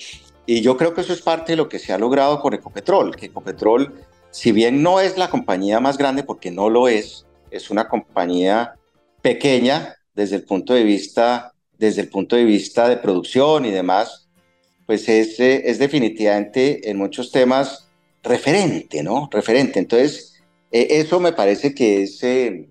[0.44, 3.14] Y yo creo que eso es parte de lo que se ha logrado con Ecopetrol,
[3.14, 3.94] que Ecopetrol,
[4.32, 7.23] si bien no es la compañía más grande, porque no lo es,
[7.54, 8.74] es una compañía
[9.22, 14.28] pequeña desde el punto de vista, desde el punto de vista de producción y demás,
[14.86, 17.88] pues es, eh, es definitivamente en muchos temas
[18.22, 19.28] referente, ¿no?
[19.30, 19.78] Referente.
[19.78, 22.68] Entonces, eh, eso me parece que es, eh,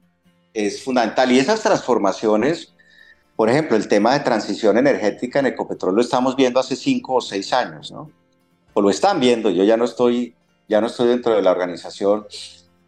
[0.53, 1.31] es fundamental.
[1.31, 2.73] Y esas transformaciones,
[3.35, 7.21] por ejemplo, el tema de transición energética en Ecopetrol lo estamos viendo hace cinco o
[7.21, 8.11] seis años, ¿no?
[8.73, 10.35] O lo están viendo, yo ya no estoy,
[10.67, 12.25] ya no estoy dentro de la organización,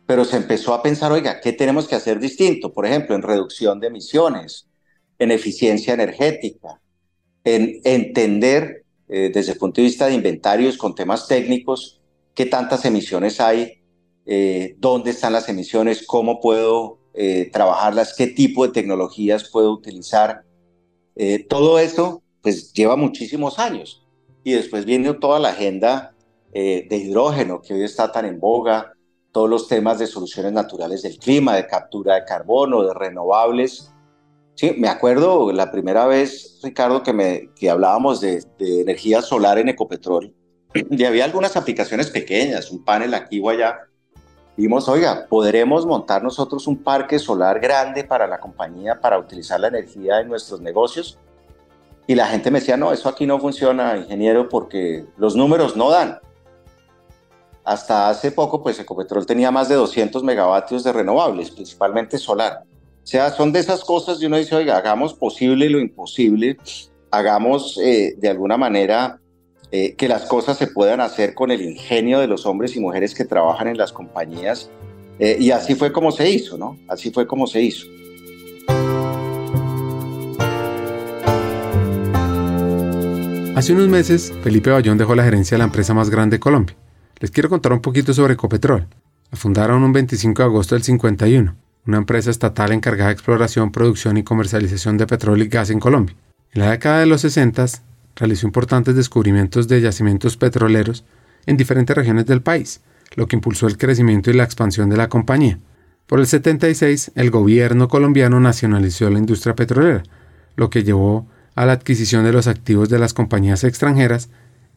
[0.05, 2.71] pero se empezó a pensar, oiga, ¿qué tenemos que hacer distinto?
[2.71, 4.67] Por ejemplo, en reducción de emisiones,
[5.17, 6.79] en eficiencia energética,
[7.43, 12.01] en entender eh, desde el punto de vista de inventarios con temas técnicos
[12.33, 13.81] qué tantas emisiones hay,
[14.25, 20.43] eh, dónde están las emisiones, cómo puedo eh, trabajarlas, qué tipo de tecnologías puedo utilizar.
[21.47, 24.05] todo eso pues lleva muchísimos años.
[24.43, 26.13] Y después viene toda la agenda
[26.51, 28.94] de hidrógeno que hoy está tan en boga,
[29.35, 33.91] todos los temas de soluciones naturales del clima, de captura de carbono, de renovables.
[34.53, 39.59] Sí, me acuerdo la primera vez, Ricardo, que, me, que hablábamos de, de energía solar
[39.59, 40.33] en Ecopetrol,
[40.73, 43.77] y había algunas aplicaciones pequeñas, un panel aquí o allá.
[44.55, 49.67] Vimos, oiga, ¿podremos montar nosotros un parque solar grande para la compañía para utilizar la
[49.67, 51.19] energía en nuestros negocios?
[52.07, 55.89] Y la gente me decía, no, eso aquí no funciona, ingeniero, porque los números no
[55.89, 56.21] dan
[57.65, 62.63] hasta hace poco, pues Ecopetrol tenía más de 200 megavatios de renovables, principalmente solar.
[63.03, 66.57] O sea, son de esas cosas y uno dice, oiga, hagamos posible lo imposible,
[67.09, 69.19] hagamos eh, de alguna manera
[69.71, 73.15] eh, que las cosas se puedan hacer con el ingenio de los hombres y mujeres
[73.15, 74.69] que trabajan en las compañías.
[75.17, 76.77] Eh, y así fue como se hizo, ¿no?
[76.87, 77.87] Así fue como se hizo.
[83.55, 86.75] Hace unos meses, Felipe Bayón dejó la gerencia de la empresa más grande de Colombia
[87.19, 88.87] les quiero contar un poquito sobre Ecopetrol.
[89.31, 91.55] La fundaron un 25 de agosto del 51,
[91.87, 96.15] una empresa estatal encargada de exploración, producción y comercialización de petróleo y gas en Colombia.
[96.51, 97.65] En la década de los 60
[98.15, 101.05] realizó importantes descubrimientos de yacimientos petroleros
[101.45, 102.81] en diferentes regiones del país,
[103.15, 105.59] lo que impulsó el crecimiento y la expansión de la compañía.
[106.07, 110.03] Por el 76, el gobierno colombiano nacionalizó la industria petrolera,
[110.55, 114.29] lo que llevó a la adquisición de los activos de las compañías extranjeras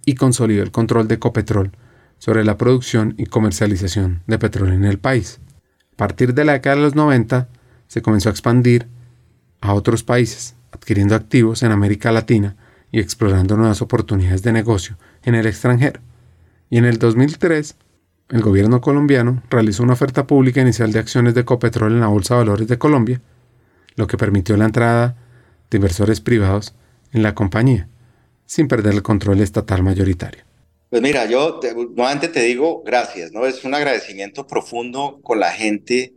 [0.04, 1.72] y consolidó el control de Ecopetrol
[2.18, 5.40] sobre la producción y comercialización de petróleo en el país.
[5.92, 7.48] A partir de la década de los 90
[7.86, 8.86] se comenzó a expandir
[9.60, 12.56] a otros países, adquiriendo activos en América Latina
[12.92, 16.00] y explorando nuevas oportunidades de negocio en el extranjero.
[16.70, 17.76] Y en el 2003,
[18.30, 22.34] el gobierno colombiano realizó una oferta pública inicial de acciones de Copetrol en la Bolsa
[22.34, 23.20] de Valores de Colombia,
[23.96, 25.16] lo que permitió la entrada
[25.70, 26.74] de inversores privados
[27.12, 27.88] en la compañía,
[28.46, 30.47] sin perder el control estatal mayoritario.
[30.90, 31.60] Pues mira, yo
[31.94, 33.44] nuevamente te digo gracias, ¿no?
[33.44, 36.14] Es un agradecimiento profundo con la gente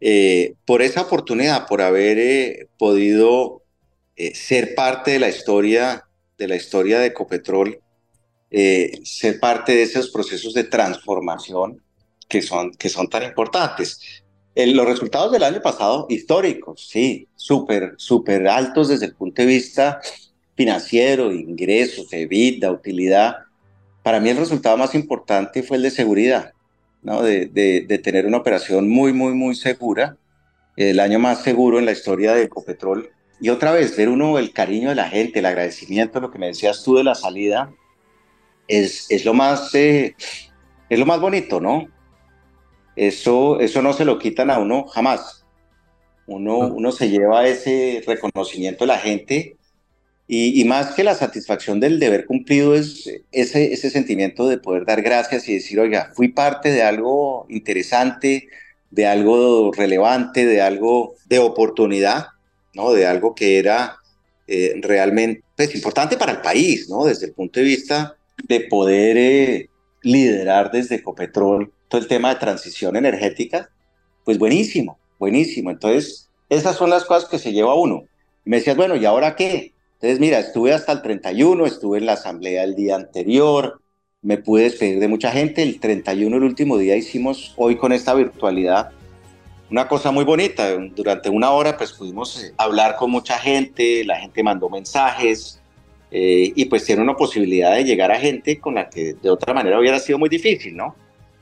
[0.00, 3.62] eh, por esa oportunidad, por haber eh, podido
[4.16, 6.04] eh, ser parte de la historia,
[6.36, 7.80] de la historia de Ecopetrol,
[9.04, 11.82] ser parte de esos procesos de transformación
[12.28, 14.22] que son, que son tan importantes.
[14.54, 20.00] los resultados del año pasado, históricos, sí, súper, súper altos desde el punto de vista
[20.56, 23.47] financiero, ingresos, EBITDA, utilidad
[24.08, 26.54] para mí el resultado más importante fue el de seguridad,
[27.02, 27.22] ¿no?
[27.22, 30.16] de, de, tener una operación muy, muy, muy segura,
[30.76, 33.10] el año más seguro en la historia de Ecopetrol.
[33.38, 36.46] Y otra vez, ver uno el cariño de la gente, el agradecimiento, lo que me
[36.46, 37.70] decías tú de la salida,
[38.66, 40.16] es, es, lo, más, eh,
[40.88, 41.86] es lo más bonito, ¿no?
[42.96, 45.44] Eso, eso no se lo quitan a uno jamás.
[46.26, 49.57] Uno, uno se lleva ese reconocimiento de la gente
[50.30, 55.00] Y, más que la satisfacción del deber cumplido es ese, ese sentimiento de poder dar
[55.00, 58.46] gracias y decir, oiga, fui parte de algo interesante,
[58.90, 62.26] de algo relevante, de algo de oportunidad,
[62.74, 62.92] ¿no?
[62.92, 63.96] De algo que era
[64.46, 67.04] eh, realmente pues, importante para el país, ¿no?
[67.04, 68.16] Desde el punto de vista
[68.46, 69.70] de poder eh,
[70.02, 73.70] liderar desde Ecopetrol todo el tema de transición energética,
[74.24, 75.70] pues buenísimo, buenísimo.
[75.70, 78.04] Entonces, esas son las cosas que se lleva uno.
[78.44, 79.72] Y me decías, bueno, ¿y ahora qué?
[80.00, 83.80] Entonces, mira, estuve hasta el 31, estuve en la asamblea el día anterior,
[84.22, 85.60] me pude despedir de mucha gente.
[85.64, 88.92] El 31, el último día, hicimos hoy con esta virtualidad
[89.70, 90.76] una cosa muy bonita.
[90.94, 95.60] Durante una hora, pues pudimos eh, hablar con mucha gente, la gente mandó mensajes
[96.12, 99.52] eh, y pues tiene una posibilidad de llegar a gente con la que de otra
[99.52, 100.94] manera hubiera sido muy difícil, ¿no?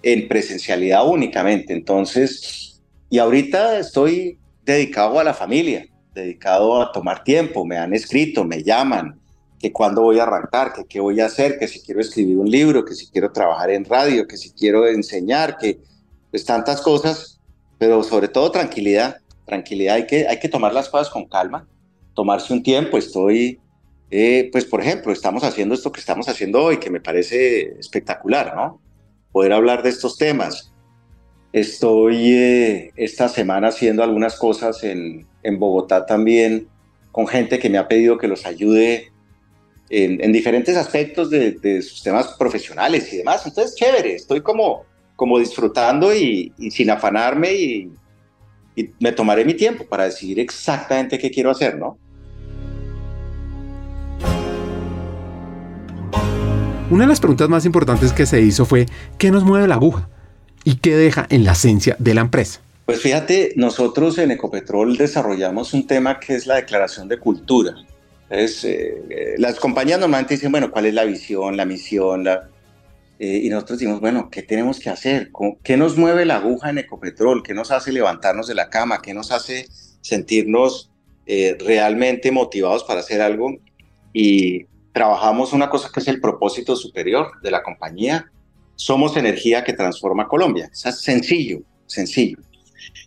[0.02, 1.74] En presencialidad únicamente.
[1.74, 2.80] Entonces,
[3.11, 5.86] y ahorita estoy dedicado a la familia
[6.16, 9.20] dedicado a tomar tiempo, me han escrito, me llaman,
[9.58, 12.50] que cuándo voy a arrancar, que qué voy a hacer, que si quiero escribir un
[12.50, 15.78] libro, que si quiero trabajar en radio, que si quiero enseñar, que
[16.30, 17.40] pues tantas cosas,
[17.78, 21.68] pero sobre todo tranquilidad, tranquilidad, hay que, hay que tomar las cosas con calma,
[22.14, 23.60] tomarse un tiempo, estoy,
[24.10, 28.54] eh, pues por ejemplo, estamos haciendo esto que estamos haciendo hoy, que me parece espectacular,
[28.56, 28.80] ¿no?
[29.32, 30.72] Poder hablar de estos temas.
[31.57, 36.68] Estoy eh, esta semana haciendo algunas cosas en, en Bogotá también
[37.11, 39.11] con gente que me ha pedido que los ayude
[39.88, 43.46] en, diferentes aspectos de, sus temas profesionales y demás.
[43.46, 44.82] Entonces, chévere, estoy como,
[45.16, 47.90] como disfrutando y, sin afanarme y,
[48.76, 51.96] y, me tomaré mi tiempo para decidir exactamente qué quiero hacer, ¿no?
[56.90, 58.84] Una de las preguntas más importantes que se hizo fue,
[59.16, 60.11] ¿qué nos mueve la aguja?
[60.66, 62.60] ¿Y qué deja en la esencia de la empresa?
[62.86, 67.72] Pues fíjate, nosotros en Ecopetrol desarrollamos un tema que es la declaración de cultura.
[68.30, 72.24] Eh, eh, las compañías normalmente dicen, bueno, ¿cuál es la visión, la misión?
[72.24, 72.48] La,
[73.20, 75.30] eh, y nosotros decimos, bueno, ¿qué tenemos que hacer?
[75.62, 77.44] ¿Qué nos mueve la aguja en Ecopetrol?
[77.44, 79.00] ¿Qué nos hace levantarnos de la cama?
[79.00, 79.68] ¿Qué nos hace
[80.00, 80.90] sentirnos
[81.60, 83.56] realmente motivados para hacer algo?
[84.12, 88.32] Y trabajamos una cosa que es el propósito superior de la compañía.
[88.77, 90.70] Somos energía que transforma Colombia.
[90.72, 92.39] Es sencillo, sencillo.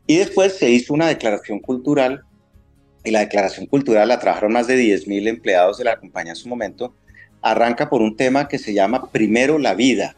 [0.08, 2.24] Y después se hizo una declaración cultural,
[3.04, 6.50] y la declaración cultural la trabajaron más de 10.000 empleados de la compañía en su
[6.50, 6.94] momento,
[7.42, 10.16] arranca por un tema que se llama Primero la vida.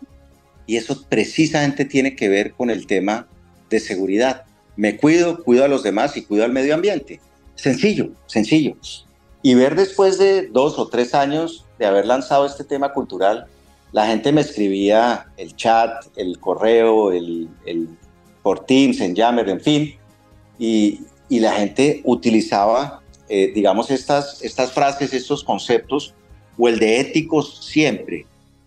[0.66, 3.28] Y eso precisamente tiene que ver con el tema
[3.70, 4.45] de seguridad.
[4.76, 7.20] Me cuido, cuido a los demás y cuido al medio ambiente.
[7.56, 8.76] Sencillo, sencillo.
[9.43, 13.47] Y ver después de dos o tres años de haber lanzado este tema cultural,
[13.91, 17.89] la gente me escribía el chat, el correo, el, el
[18.41, 19.95] por Teams, en Yammer, en fin,
[20.57, 26.13] y, la gente utilizaba, eh, digamos, estas, estas frases, estos conceptos,
[26.57, 28.25] o el de éticos siempre,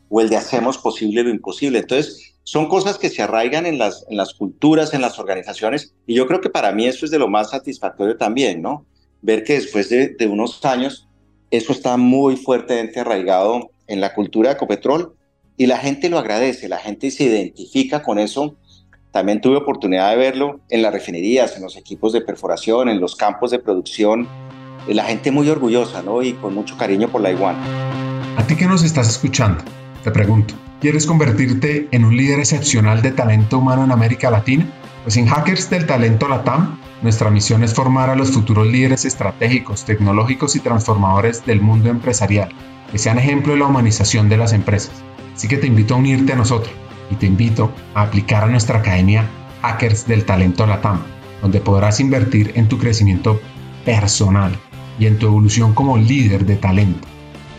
[0.08, 1.80] o el de hacemos posible lo imposible.
[1.80, 6.14] Entonces, son cosas que se arraigan en las, en las culturas, en las organizaciones, y
[6.14, 8.86] yo creo que para mí eso es de lo más satisfactorio también, ¿no?
[9.20, 11.06] Ver que después de, de unos años,
[11.50, 15.14] eso está muy fuertemente arraigado en la cultura de Ecopetrol,
[15.57, 18.57] y la gente lo agradece, la gente se identifica con eso
[19.14, 23.14] también tuve oportunidad de verlo en las refinerías, en los equipos de perforación, en los
[23.14, 24.26] campos de producción.
[24.89, 26.20] La gente muy orgullosa, ¿no?
[26.20, 27.64] Y con mucho cariño por la iguana.
[28.37, 29.62] A ti que nos estás escuchando,
[30.03, 34.66] te pregunto, ¿quieres convertirte en un líder excepcional de talento humano en América Latina?
[35.05, 39.84] Pues en Hackers del Talento Latam, nuestra misión es formar a los futuros líderes estratégicos,
[39.84, 42.48] tecnológicos y transformadores del mundo empresarial,
[42.90, 45.02] que sean ejemplo de la humanización de las empresas.
[45.34, 46.74] Así que te invito a unirte a nosotros
[47.11, 49.28] y te invito a aplicar a nuestra academia
[49.61, 51.02] Hackers del Talento Latam,
[51.42, 53.38] donde podrás invertir en tu crecimiento
[53.84, 54.59] personal
[54.98, 57.07] y en tu evolución como líder de talento.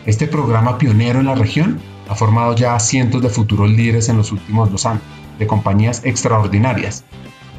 [0.07, 1.79] Este programa pionero en la región
[2.09, 5.03] ha formado ya a cientos de futuros líderes en los últimos dos años,
[5.37, 7.03] de compañías extraordinarias.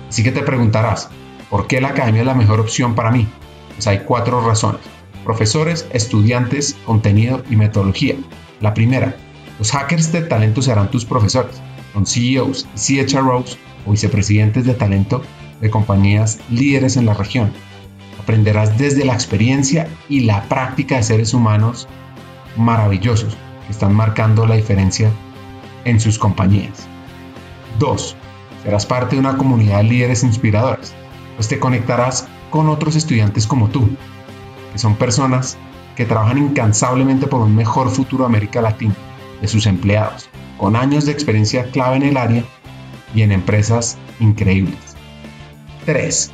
[0.08, 1.10] Así que te preguntarás,
[1.50, 3.26] ¿por qué la academia es la mejor opción para mí?
[3.74, 4.80] Pues hay cuatro razones.
[5.24, 8.14] Profesores, estudiantes, contenido y metodología.
[8.60, 9.16] La primera,
[9.58, 11.60] los hackers de talento serán tus profesores
[11.92, 15.22] con CEOs y CHROs o vicepresidentes de talento
[15.60, 17.52] de compañías líderes en la región.
[18.20, 21.88] Aprenderás desde la experiencia y la práctica de seres humanos
[22.56, 23.36] maravillosos
[23.66, 25.10] que están marcando la diferencia
[25.84, 26.88] en sus compañías.
[27.78, 28.16] 2.
[28.62, 30.92] Serás parte de una comunidad de líderes inspiradores,
[31.36, 33.88] pues te conectarás con otros estudiantes como tú,
[34.72, 35.56] que son personas
[35.94, 38.94] que trabajan incansablemente por un mejor futuro América Latina,
[39.40, 40.28] de sus empleados,
[40.58, 42.44] con años de experiencia clave en el área
[43.14, 44.96] y en empresas increíbles.
[45.86, 46.32] 3.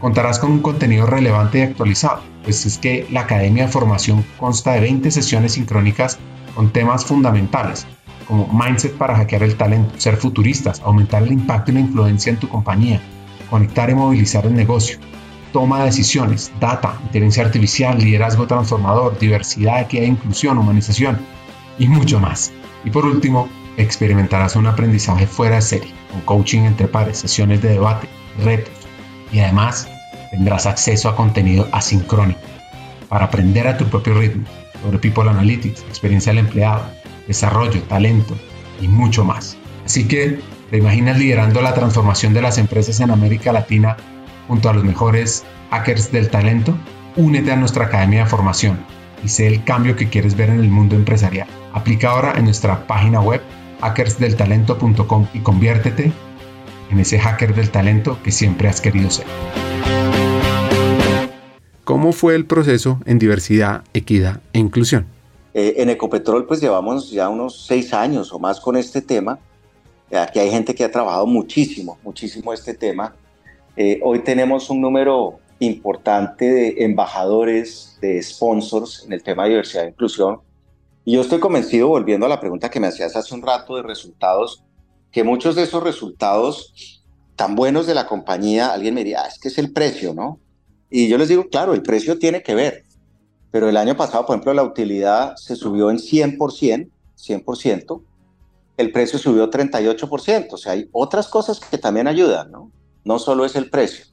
[0.00, 4.72] Contarás con un contenido relevante y actualizado, pues es que la Academia de Formación consta
[4.72, 6.18] de 20 sesiones sincrónicas
[6.54, 7.86] con temas fundamentales,
[8.26, 12.38] como mindset para hackear el talento, ser futuristas, aumentar el impacto y la influencia en
[12.38, 13.00] tu compañía,
[13.52, 14.96] conectar y movilizar el negocio,
[15.52, 21.18] toma de decisiones, data, inteligencia artificial, liderazgo transformador, diversidad, equidad e inclusión, humanización
[21.78, 22.50] y mucho más.
[22.82, 27.74] Y por último, experimentarás un aprendizaje fuera de serie, con coaching entre pares, sesiones de
[27.74, 28.08] debate,
[28.42, 28.72] retos
[29.30, 29.86] y además
[30.30, 32.40] tendrás acceso a contenido asincrónico
[33.10, 34.46] para aprender a tu propio ritmo
[34.82, 36.86] sobre People Analytics, experiencia del empleado,
[37.28, 38.34] desarrollo, talento
[38.80, 39.58] y mucho más.
[39.84, 40.40] Así que,
[40.72, 43.98] ¿te imaginas liderando la transformación de las empresas en América Latina
[44.48, 46.74] junto a los mejores hackers del talento?
[47.14, 48.82] Únete a nuestra academia de formación
[49.22, 51.46] y sé el cambio que quieres ver en el mundo empresarial.
[51.74, 53.42] Aplica ahora en nuestra página web
[53.82, 56.10] hackersdeltalento.com y conviértete
[56.90, 59.26] en ese hacker del talento que siempre has querido ser.
[61.84, 65.04] ¿Cómo fue el proceso en diversidad, equidad e inclusión?
[65.52, 69.38] Eh, en Ecopetrol pues llevamos ya unos seis años o más con este tema.
[70.12, 73.16] Aquí hay gente que ha trabajado muchísimo, muchísimo este tema.
[73.76, 79.84] Eh, hoy tenemos un número importante de embajadores, de sponsors en el tema de diversidad
[79.84, 80.40] e inclusión.
[81.04, 83.82] Y yo estoy convencido, volviendo a la pregunta que me hacías hace un rato de
[83.82, 84.62] resultados,
[85.10, 87.02] que muchos de esos resultados
[87.34, 90.38] tan buenos de la compañía, alguien me diría, ah, es que es el precio, ¿no?
[90.90, 92.84] Y yo les digo, claro, el precio tiene que ver,
[93.50, 98.02] pero el año pasado, por ejemplo, la utilidad se subió en 100%, 100%,
[98.82, 102.70] el precio subió 38%, o sea, hay otras cosas que también ayudan, ¿no?
[103.04, 104.06] No solo es el precio,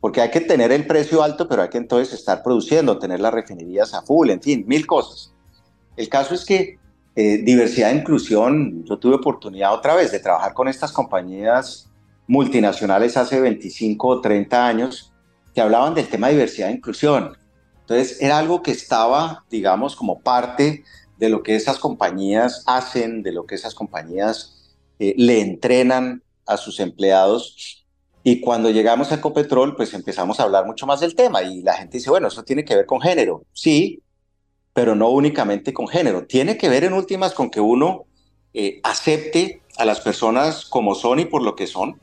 [0.00, 3.34] porque hay que tener el precio alto, pero hay que entonces estar produciendo, tener las
[3.34, 5.34] refinerías a full, en fin, mil cosas.
[5.96, 6.78] El caso es que
[7.14, 11.90] eh, diversidad e inclusión, yo tuve oportunidad otra vez de trabajar con estas compañías
[12.26, 15.12] multinacionales hace 25 o 30 años
[15.54, 17.36] que hablaban del tema de diversidad e inclusión.
[17.80, 20.84] Entonces era algo que estaba, digamos, como parte
[21.18, 26.56] de lo que esas compañías hacen, de lo que esas compañías eh, le entrenan a
[26.56, 27.84] sus empleados.
[28.22, 31.74] Y cuando llegamos a Ecopetrol, pues empezamos a hablar mucho más del tema y la
[31.74, 33.44] gente dice, bueno, eso tiene que ver con género.
[33.52, 34.02] Sí,
[34.72, 36.26] pero no únicamente con género.
[36.26, 38.04] Tiene que ver en últimas con que uno
[38.52, 42.00] eh, acepte a las personas como son y por lo que son,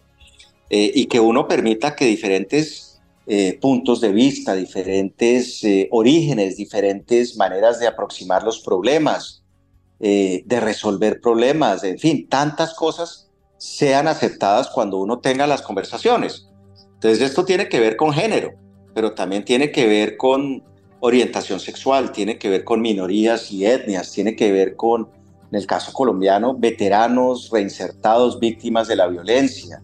[0.69, 2.92] eh, y que uno permita que diferentes
[3.25, 5.61] eh, puntos de vista, diferentes
[5.91, 9.41] orígenes, diferentes maneras de aproximar los problemas,
[9.99, 16.49] de resolver problemas, en fin, tantas cosas sean aceptadas cuando uno tenga las conversaciones.
[16.95, 18.51] Entonces esto tiene que ver con género,
[18.93, 20.61] pero también tiene que ver con
[20.99, 25.09] orientación sexual, tiene que ver con minorías y etnias, tiene que ver con,
[25.51, 29.81] en el caso colombiano, veteranos reinsertados víctimas de la violencia,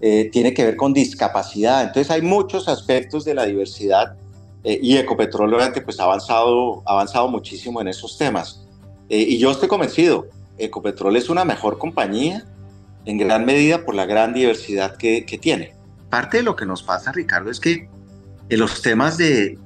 [0.00, 1.82] eh, tiene que ver con discapacidad.
[1.82, 4.16] Entonces hay muchos aspectos de la diversidad
[4.64, 8.64] eh, y Ecopetrol obviamente pues ha avanzado, avanzado muchísimo en esos temas.
[9.08, 10.26] Eh, y yo estoy convencido,
[10.58, 12.44] Ecopetrol es una mejor compañía
[13.04, 15.74] en gran medida por la gran diversidad que, que tiene.
[16.10, 17.88] Parte de lo que nos pasa, Ricardo, es que
[18.48, 19.58] en los temas de,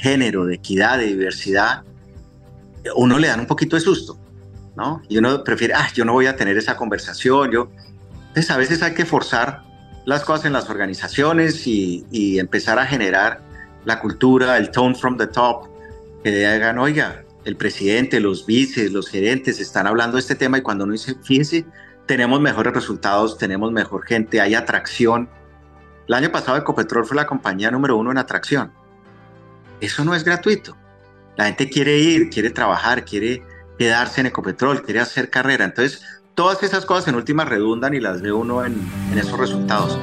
[0.00, 1.82] género, de equidad, de diversidad,
[2.94, 4.18] uno le dan un poquito de susto,
[4.76, 5.02] ¿no?
[5.08, 7.68] Y uno prefiere, ah, yo no voy a tener esa conversación, yo...
[8.28, 9.67] Entonces a veces hay que forzar
[10.08, 13.42] las cosas en las organizaciones y, empezar a generar
[13.84, 15.68] la cultura, el tone from the top,
[16.24, 20.62] que hagan, oiga, el presidente, los vices, los gerentes están hablando de este tema y
[20.62, 21.66] cuando uno dice, fíjense,
[22.06, 25.28] tenemos mejores resultados, tenemos mejor gente, hay atracción,
[26.06, 28.72] el año pasado Ecopetrol fue la compañía número uno en atracción.
[29.78, 30.74] Eso no es gratuito.
[31.36, 33.42] La gente quiere ir, quiere trabajar, quiere
[33.78, 35.66] quedarse en Ecopetrol, quiere hacer carrera.
[35.66, 36.02] Entonces,
[36.38, 38.78] todas esas cosas en última redundan y las ve uno en,
[39.18, 39.98] esos resultados.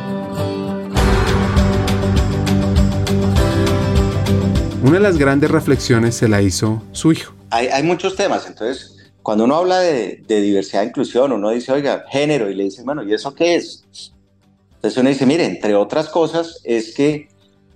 [4.83, 7.33] Una de las grandes reflexiones se la hizo su hijo.
[7.51, 12.03] Hay, muchos temas, entonces cuando uno habla de, de, diversidad e inclusión, uno dice, oiga,
[12.11, 13.86] género, y le dice, bueno, ¿y eso qué es?
[14.73, 17.29] Entonces uno dice, mire, entre otras cosas, es que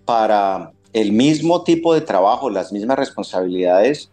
[0.04, 4.10] para el mismo tipo de trabajo, las mismas responsabilidades,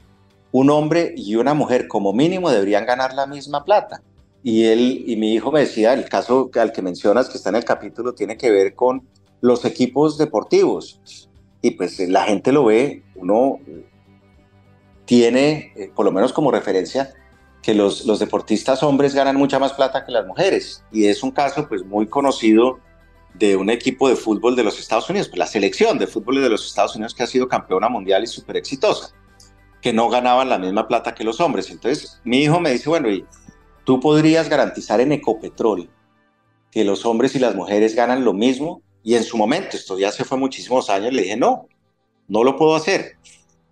[0.53, 4.03] un hombre y una mujer como mínimo deberían ganar la misma plata.
[4.47, 7.57] Y él y mi hijo me decía, el caso al que mencionas que está en
[7.57, 9.03] el capítulo tiene que ver con
[9.40, 11.01] los equipos deportivos.
[11.62, 13.59] Y pues la gente lo ve, uno
[15.05, 17.12] tiene, eh, por lo menos como referencia,
[17.61, 20.84] que los, los deportistas hombres ganan mucha más plata que las mujeres.
[20.92, 22.78] Y es un caso pues muy conocido
[23.34, 26.51] de un equipo de fútbol de los Estados Unidos, pues la selección de fútbol de
[26.51, 29.11] los Estados Unidos que ha sido campeona mundial y súper exitosa,
[29.82, 31.68] que no ganaban la misma plata que los hombres.
[31.68, 33.26] Entonces mi hijo me dice, bueno, ¿y
[33.87, 35.89] tú podrías garantizar en Ecopetrol
[36.72, 38.82] que los hombres y las mujeres ganan lo mismo?
[39.05, 41.68] Y en su momento, esto ya se fue muchísimos años, le dije, no,
[42.26, 43.16] no lo puedo hacer.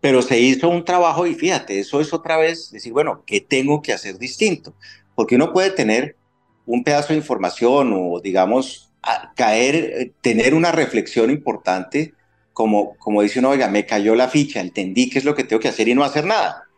[0.00, 3.82] Pero se hizo un trabajo y fíjate, eso es otra vez decir, bueno, ¿qué tengo
[3.82, 4.74] que hacer distinto?
[5.16, 6.16] Porque uno puede tener
[6.64, 8.92] un pedazo de información o, digamos,
[9.34, 12.14] caer, eh, tener una reflexión importante,
[12.52, 15.60] como, como dice uno, oiga, me cayó la ficha, entendí qué es lo que tengo
[15.60, 16.68] que hacer y no hacer nada.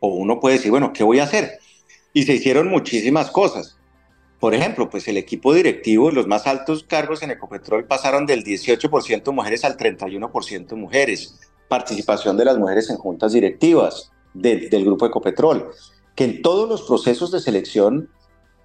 [0.00, 1.60] O uno puede decir, bueno, ¿qué voy a hacer?
[2.12, 3.78] Y se hicieron muchísimas cosas.
[4.38, 9.32] Por ejemplo, pues el equipo directivo, los más altos cargos en Ecopetrol pasaron del 18%
[9.32, 11.38] mujeres al 31% mujeres.
[11.68, 15.70] Participación de las mujeres en juntas directivas del grupo Ecopetrol.
[16.16, 18.10] Que en todos los procesos de selección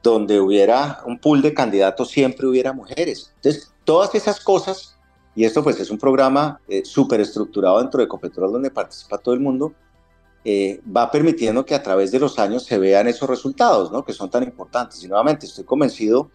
[0.04, 3.34] donde hubiera un pool de candidatos siempre hubiera mujeres.
[3.36, 4.98] Entonces, todas esas cosas,
[5.36, 9.34] y esto pues es un programa eh, súper estructurado dentro de Ecopetrol donde participa todo
[9.34, 9.74] el mundo,
[10.46, 14.04] eh, va permitiendo que a través de los años se vean esos resultados, ¿no?
[14.06, 15.04] que son tan importantes.
[15.04, 16.32] Y nuevamente estoy convencido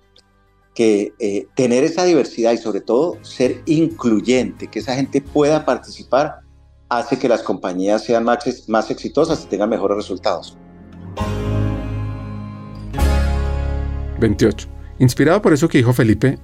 [0.75, 6.41] que eh, tener esa diversidad y sobre todo ser incluyente, que esa gente pueda participar,
[6.89, 10.57] hace que las compañías sean más, más exitosas y tengan mejores resultados.
[14.21, 14.69] 28.
[14.99, 16.39] Inspirado por eso que dijo Felipe,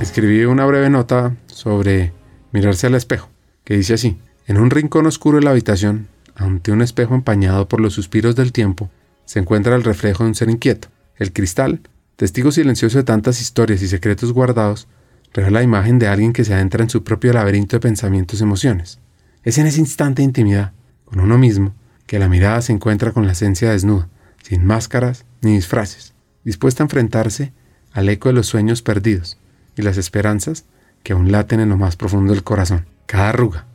[0.00, 2.12] escribí una breve nota sobre
[2.52, 3.28] mirarse al espejo,
[3.64, 7.80] que dice así, en un rincón oscuro de la habitación ante un espejo empañado por
[7.80, 8.90] los suspiros del tiempo,
[9.24, 10.88] se encuentra el reflejo de un ser inquieto.
[11.16, 11.80] El cristal,
[12.16, 14.88] testigo silencioso de tantas historias y secretos guardados,
[15.32, 18.42] revela la imagen de alguien que se adentra en su propio laberinto de pensamientos y
[18.42, 18.98] emociones.
[19.42, 20.72] Es en ese instante de intimidad,
[21.04, 21.74] con uno mismo,
[22.06, 24.08] que la mirada se encuentra con la esencia desnuda,
[24.42, 26.14] sin máscaras ni disfraces,
[26.44, 27.52] dispuesta a enfrentarse
[27.92, 29.38] al eco de los sueños perdidos
[29.76, 30.64] y las esperanzas
[31.02, 32.86] que aún laten en lo más profundo del corazón.
[33.06, 33.66] Cada arruga,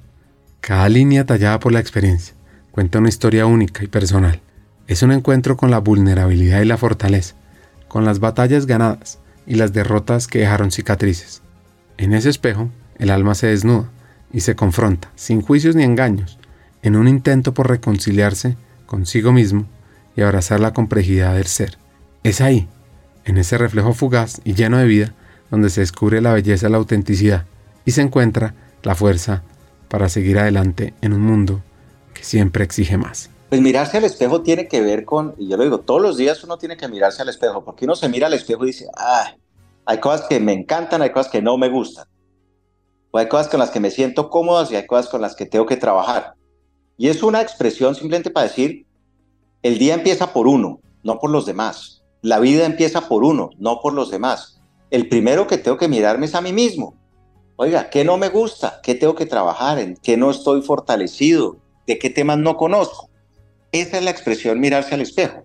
[0.61, 2.35] cada línea tallada por la experiencia,
[2.71, 4.41] Cuenta una historia única y personal.
[4.87, 7.35] Es un encuentro con la vulnerabilidad y la fortaleza,
[7.87, 11.41] con las batallas ganadas y las derrotas que dejaron cicatrices.
[11.97, 13.89] En ese espejo, el alma se desnuda
[14.31, 16.37] y se confronta, sin juicios ni engaños,
[16.83, 18.55] en un intento por reconciliarse
[18.85, 19.65] consigo mismo
[20.15, 21.77] y abrazar la complejidad del ser.
[22.23, 22.67] Es ahí,
[23.25, 25.13] en ese reflejo fugaz y lleno de vida,
[25.49, 27.45] donde se descubre la belleza la autenticidad
[27.83, 28.53] y se encuentra
[28.83, 29.41] la fuerza
[29.87, 31.63] para seguir adelante en un mundo
[32.21, 33.29] siempre exige más.
[33.49, 36.43] Pues mirarse al espejo tiene que ver con, y yo lo digo, todos los días
[36.43, 39.33] uno tiene que mirarse al espejo, porque uno se mira al espejo y dice, ah,
[39.85, 42.05] hay cosas que me encantan, hay cosas que no me gustan.
[43.09, 45.47] O hay cosas con las que me siento cómodas y hay cosas con las que
[45.47, 46.35] tengo que trabajar.
[46.95, 48.85] Y es una expresión simplemente para decir,
[49.63, 52.03] el día empieza por uno, no por los demás.
[52.21, 54.61] La vida empieza por uno, no por los demás.
[54.91, 56.95] El primero que tengo que mirarme es a mí mismo.
[57.55, 58.79] Oiga, ¿qué no me gusta?
[58.83, 59.79] ¿Qué tengo que trabajar?
[59.79, 61.57] ¿En qué no estoy fortalecido?
[61.89, 63.09] De qué temas no conozco.
[63.71, 65.43] Esa es la expresión mirarse al espejo.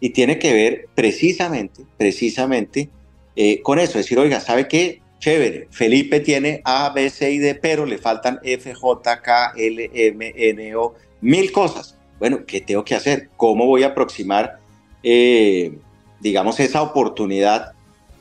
[0.00, 2.90] Y tiene que ver precisamente, precisamente
[3.34, 3.96] eh, con eso.
[3.96, 5.00] Decir, oiga, ¿sabe qué?
[5.18, 9.90] Chévere, Felipe tiene A, B, C y D, pero le faltan F, J, K, L,
[9.92, 11.96] M, N, O, mil cosas.
[12.18, 13.30] Bueno, ¿qué tengo que hacer?
[13.36, 14.58] ¿Cómo voy a aproximar,
[15.02, 15.72] eh,
[16.20, 17.72] digamos, esa oportunidad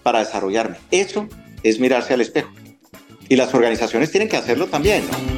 [0.04, 0.78] para desarrollarme?
[0.90, 1.28] Eso
[1.64, 2.52] es mirarse al espejo.
[3.28, 5.37] Y las organizaciones tienen que hacerlo también, ¿no?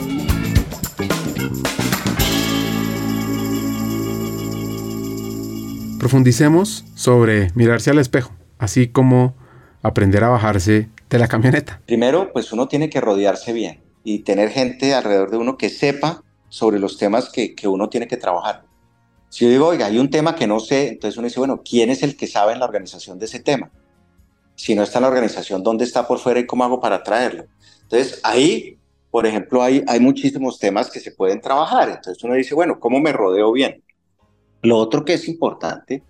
[5.99, 9.35] Profundicemos sobre mirarse al espejo, así como
[9.81, 11.81] aprender a bajarse de la camioneta.
[11.85, 16.23] Primero, pues uno tiene que rodearse bien y tener gente alrededor de uno que sepa
[16.47, 18.63] sobre los temas que, que uno tiene que trabajar.
[19.27, 21.89] Si yo digo, oiga, hay un tema que no sé, entonces uno dice, bueno, ¿quién
[21.89, 23.69] es el que sabe en la organización de ese tema?
[24.55, 27.43] Si no está en la organización, ¿dónde está por fuera y cómo hago para traerlo?
[27.81, 28.77] Entonces, ahí,
[29.11, 31.89] por ejemplo, hay, hay muchísimos temas que se pueden trabajar.
[31.89, 33.83] Entonces uno dice, bueno, ¿cómo me rodeo bien?
[34.61, 36.03] Lo otro que es importante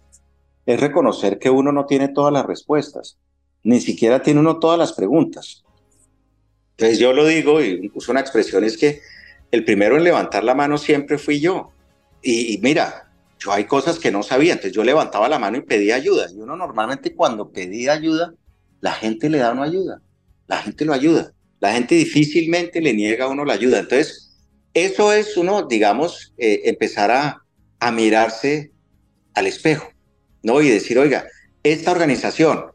[0.66, 3.18] es reconocer que uno no tiene todas las respuestas,
[3.64, 5.64] ni siquiera tiene uno todas las preguntas.
[6.72, 9.02] Entonces yo lo digo y uso una expresión es que
[9.52, 11.72] el primero en levantar la mano siempre fui yo.
[12.22, 15.96] Y, mira, yo hay cosas que no sabía, entonces yo levantaba la mano y pedía
[15.96, 16.28] ayuda.
[16.32, 18.34] Y uno normalmente cuando pedía ayuda,
[18.82, 20.02] la gente le da una ayuda,
[20.48, 21.34] la gente lo ayuda.
[21.60, 23.80] La gente difícilmente le niega a uno la ayuda.
[23.80, 24.38] Entonces,
[24.74, 27.44] eso es uno, digamos, eh, empezar a,
[27.80, 28.72] a mirarse
[29.34, 29.90] al espejo,
[30.44, 30.62] ¿no?
[30.62, 31.26] Y decir, oiga,
[31.64, 32.66] esta organización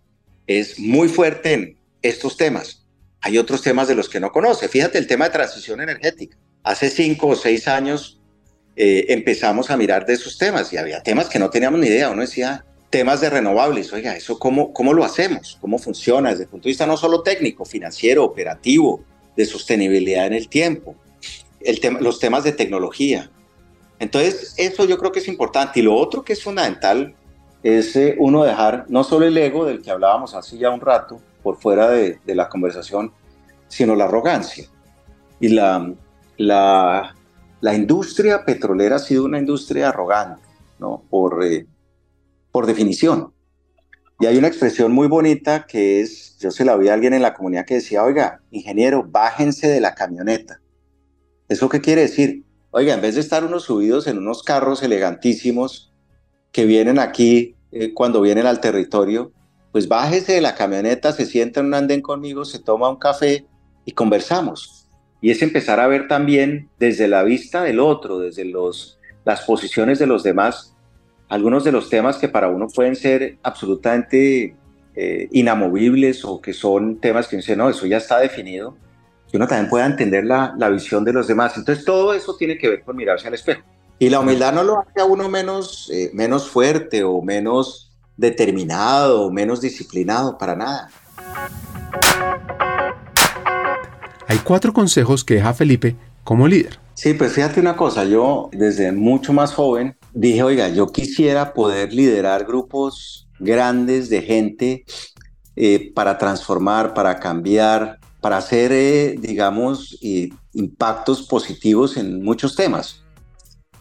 [0.47, 2.87] es muy fuerte en estos temas.
[3.21, 4.69] Hay otros temas de los que no conoce.
[4.69, 6.37] Fíjate el tema de transición energética.
[6.63, 8.21] Hace cinco o seis años
[8.77, 12.11] eh, empezamos a mirar de esos temas y había temas que no teníamos ni idea.
[12.11, 15.59] Uno decía, temas de renovables, oiga, ¿eso cómo, cómo lo hacemos?
[15.61, 19.05] ¿Cómo funciona desde el punto de vista no solo técnico, financiero, operativo,
[19.37, 20.95] de sostenibilidad en el tiempo?
[21.61, 23.31] El tema, los temas de tecnología,
[24.05, 25.81] entonces, eso yo creo que es importante.
[25.81, 27.15] Y lo otro que es fundamental
[27.63, 31.21] es eh, uno dejar no solo el ego del que hablábamos hace ya un rato,
[31.43, 33.13] por fuera de, la conversación,
[33.67, 34.67] sino la arrogancia.
[35.41, 35.95] Y la,
[36.37, 40.43] la, industria petrolera ha sido una industria arrogante,
[40.79, 41.03] ¿no?
[41.09, 41.67] Por, eh,
[42.53, 43.33] por definición.
[44.21, 47.23] Y hay una expresión muy bonita que es, yo se la vi a alguien en
[47.23, 50.61] la comunidad que decía, oiga, ingeniero, bájense de la camioneta.
[51.49, 52.45] ¿Eso qué quiere decir?
[52.77, 55.93] Oiga, en vez de estar unos subidos en unos carros elegantísimos
[56.51, 59.31] que vienen aquí eh, cuando vienen al territorio,
[59.71, 63.47] pues bájese de la camioneta, se sienta en un andén conmigo, se toma un café
[63.85, 64.89] y conversamos.
[65.21, 70.01] Y es empezar a ver también desde la vista del otro, desde los, las posiciones
[70.01, 70.75] de los demás,
[71.29, 74.57] algunos de los temas que para uno pueden ser absolutamente
[74.97, 78.77] eh, inamovibles o que son temas que dice, no, eso ya está definido,
[79.35, 81.57] que uno también pueda entender la, la visión de los demás.
[81.57, 83.63] Entonces todo eso tiene que ver con mirarse al espejo.
[83.99, 89.23] Y la humildad no lo hace a uno menos, eh, menos fuerte o menos determinado
[89.23, 90.89] o menos disciplinado, para nada.
[94.29, 96.79] Hay cuatro consejos que deja Felipe como líder.
[96.95, 101.93] Sí, pues fíjate una cosa, yo desde mucho más joven dije, oiga, yo quisiera poder
[101.93, 104.85] liderar grupos grandes de gente
[105.57, 109.99] eh, para transformar, para cambiar, para hacer, eh, digamos,
[110.55, 113.03] impactos positivos en muchos temas.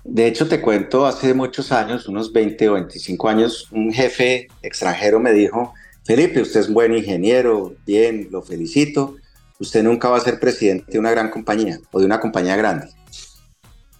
[0.03, 5.21] De hecho, te cuento, hace muchos años, unos 20 o 25 años, un jefe extranjero
[5.21, 9.15] me dijo, Felipe, usted es buen ingeniero, bien, lo felicito,
[9.59, 12.87] usted nunca va a ser presidente de una gran compañía o de una compañía grande.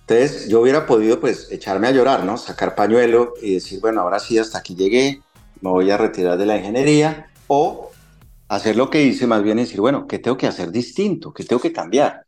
[0.01, 2.35] Entonces yo hubiera podido pues echarme a llorar, ¿no?
[2.35, 5.21] Sacar pañuelo y decir, bueno, ahora sí, hasta aquí llegué,
[5.61, 7.92] me voy a retirar de la ingeniería o
[8.47, 11.33] hacer lo que hice, más bien decir, bueno, ¿qué tengo que hacer distinto?
[11.33, 12.25] ¿Qué tengo que cambiar?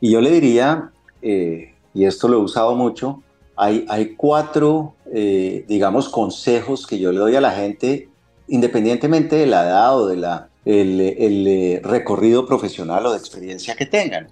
[0.00, 0.90] Y yo le diría,
[1.22, 3.22] eh, y esto lo he usado mucho,
[3.56, 8.08] hay, hay cuatro, eh, digamos, consejos que yo le doy a la gente,
[8.48, 13.74] independientemente de la edad o de la, el, el eh, recorrido profesional o de experiencia
[13.74, 14.28] que tengan.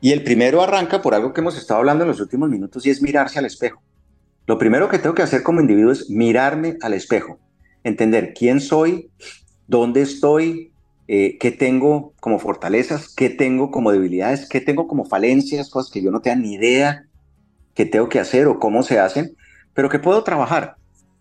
[0.00, 2.90] Y el primero arranca por algo que hemos estado hablando en los últimos minutos y
[2.90, 3.80] es mirarse al espejo.
[4.46, 7.38] Lo primero que tengo que hacer como individuo es mirarme al espejo,
[7.82, 9.10] entender quién soy,
[9.68, 10.72] dónde estoy,
[11.08, 16.02] eh, qué tengo como fortalezas, qué tengo como debilidades, qué tengo como falencias, cosas que
[16.02, 17.06] yo no tenga ni idea
[17.76, 19.36] qué tengo que hacer o cómo se hacen,
[19.74, 20.76] pero que puedo trabajar.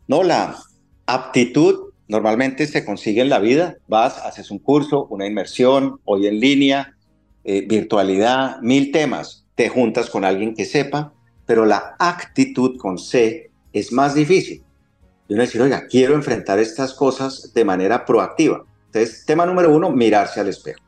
[0.08, 0.56] No, la
[1.06, 3.76] aptitud normalmente se consigue en la vida.
[3.88, 6.96] Vas, haces un curso, una inmersión, hoy en línea,
[7.44, 9.46] eh, virtualidad, mil temas.
[9.56, 11.14] Te juntas con alguien que sepa,
[11.46, 14.64] pero la actitud con C es más difícil.
[15.28, 18.64] Y uno decir, oiga, quiero enfrentar estas cosas de manera proactiva.
[18.88, 20.80] Entonces, tema número uno, mirarse al espejo.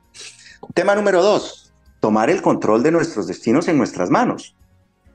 [0.73, 4.55] Tema número dos, tomar el control de nuestros destinos en nuestras manos.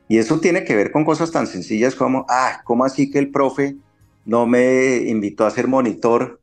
[0.09, 3.31] Y eso tiene que ver con cosas tan sencillas como, ah, ¿cómo así que el
[3.31, 3.77] profe
[4.25, 6.41] no me invitó a ser monitor?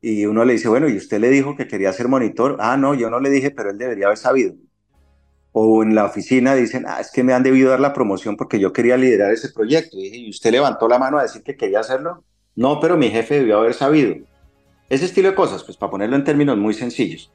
[0.00, 2.56] Y uno le dice, bueno, ¿y usted le dijo que quería ser monitor?
[2.60, 4.54] Ah, no, yo no le dije, pero él debería haber sabido.
[5.52, 8.60] O en la oficina dicen, ah, es que me han debido dar la promoción porque
[8.60, 9.96] yo quería liderar ese proyecto.
[9.96, 12.22] Y dije, ¿y usted levantó la mano a decir que quería hacerlo?
[12.54, 14.16] No, pero mi jefe debió haber sabido.
[14.88, 17.30] Ese estilo de cosas, pues para ponerlo en términos muy sencillos.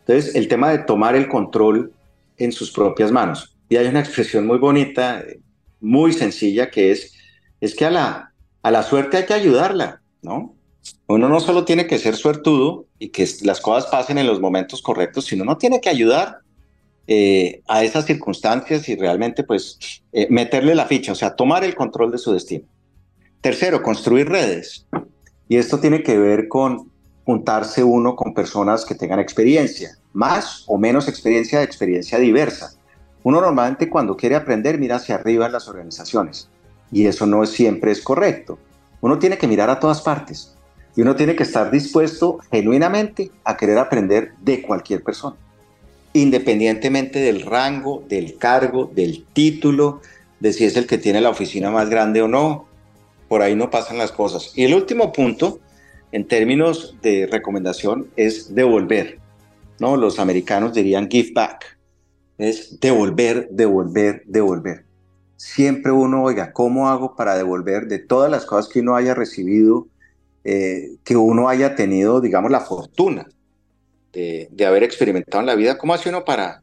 [0.00, 1.92] Entonces, el tema de tomar el control
[2.36, 3.56] en sus propias manos.
[3.68, 5.22] Y hay una expresión muy bonita,
[5.80, 7.14] muy sencilla, que es,
[7.60, 8.32] es que a la,
[8.62, 10.54] a la suerte hay que ayudarla, ¿no?
[11.06, 14.82] Uno no solo tiene que ser suertudo y que las cosas pasen en los momentos
[14.82, 16.40] correctos, sino uno tiene que ayudar
[17.06, 19.78] eh, a esas circunstancias y realmente pues
[20.12, 22.64] eh, meterle la ficha, o sea, tomar el control de su destino.
[23.40, 24.86] Tercero, construir redes.
[25.48, 26.90] Y esto tiene que ver con
[27.24, 32.74] juntarse uno con personas que tengan experiencia, más o menos experiencia, experiencia diversa.
[33.22, 36.48] Uno normalmente cuando quiere aprender mira hacia arriba en las organizaciones
[36.92, 38.58] y eso no siempre es correcto.
[39.00, 40.54] Uno tiene que mirar a todas partes
[40.96, 45.36] y uno tiene que estar dispuesto genuinamente a querer aprender de cualquier persona,
[46.14, 50.00] independientemente del rango, del cargo, del título,
[50.40, 52.66] de si es el que tiene la oficina más grande o no.
[53.28, 54.52] Por ahí no pasan las cosas.
[54.56, 55.60] Y el último punto,
[56.12, 59.18] en términos de recomendación, es devolver.
[59.80, 59.96] ¿no?
[59.96, 61.74] Los americanos dirían give back
[62.38, 64.84] es devolver, devolver, devolver.
[65.36, 69.86] Siempre uno, oiga, ¿cómo hago para devolver de todas las cosas que uno haya recibido,
[70.42, 73.28] eh, que uno haya tenido, digamos, la fortuna
[74.14, 75.78] de, haber experimentado en la vida?
[75.78, 76.62] ¿Cómo hace uno para,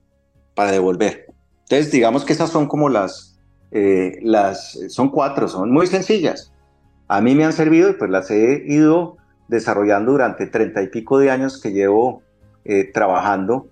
[0.56, 1.28] para devolver?
[1.64, 3.40] Entonces, digamos que esas son como las,
[3.72, 6.52] eh, las, son cuatro, son muy sencillas.
[7.08, 9.18] A mí me han servido y pues las he ido
[9.48, 12.24] desarrollando durante treinta y pico de años que llevo
[12.64, 13.68] eh, trabajando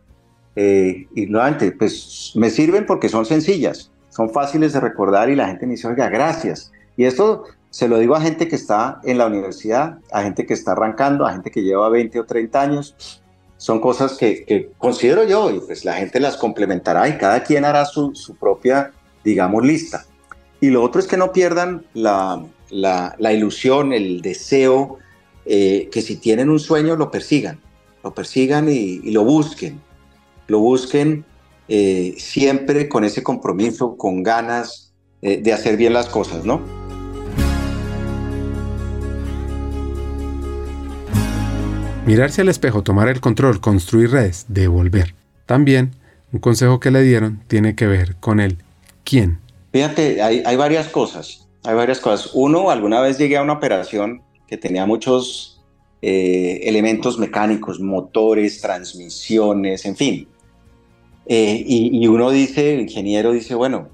[0.55, 5.47] eh, y nuevamente, pues me sirven porque son sencillas, son fáciles de recordar y la
[5.47, 6.71] gente me dice, oiga, gracias.
[6.97, 10.53] Y esto se lo digo a gente que está en la universidad, a gente que
[10.53, 13.18] está arrancando, a gente que lleva 20 o 30 años.
[13.59, 17.83] Son cosas que, considero yo y pues la gente las complementará y cada quien hará
[17.85, 20.05] su, propia, digamos, lista.
[20.61, 22.41] Y lo otro es que no pierdan la,
[23.33, 24.97] ilusión, el deseo,
[25.45, 27.59] eh, que si tienen un sueño lo persigan,
[28.01, 29.81] lo persigan y, lo busquen,
[30.47, 31.25] lo busquen
[31.67, 36.78] eh, siempre con ese compromiso, con ganas eh, de hacer bien las cosas, ¿no?
[42.05, 45.13] Mirarse al espejo, tomar el control, construir redes, devolver.
[45.45, 45.95] También,
[46.31, 48.57] un consejo que le dieron tiene que ver con el
[49.03, 49.39] quién.
[49.71, 51.47] Fíjate, hay, varias cosas.
[51.63, 52.31] Hay varias cosas.
[52.33, 55.61] Uno, alguna vez llegué a una operación que tenía muchos
[56.01, 60.27] eh, elementos mecánicos, motores, transmisiones, en fin.
[61.27, 63.89] Eh, y, y, uno dice, el ingeniero dice, bueno,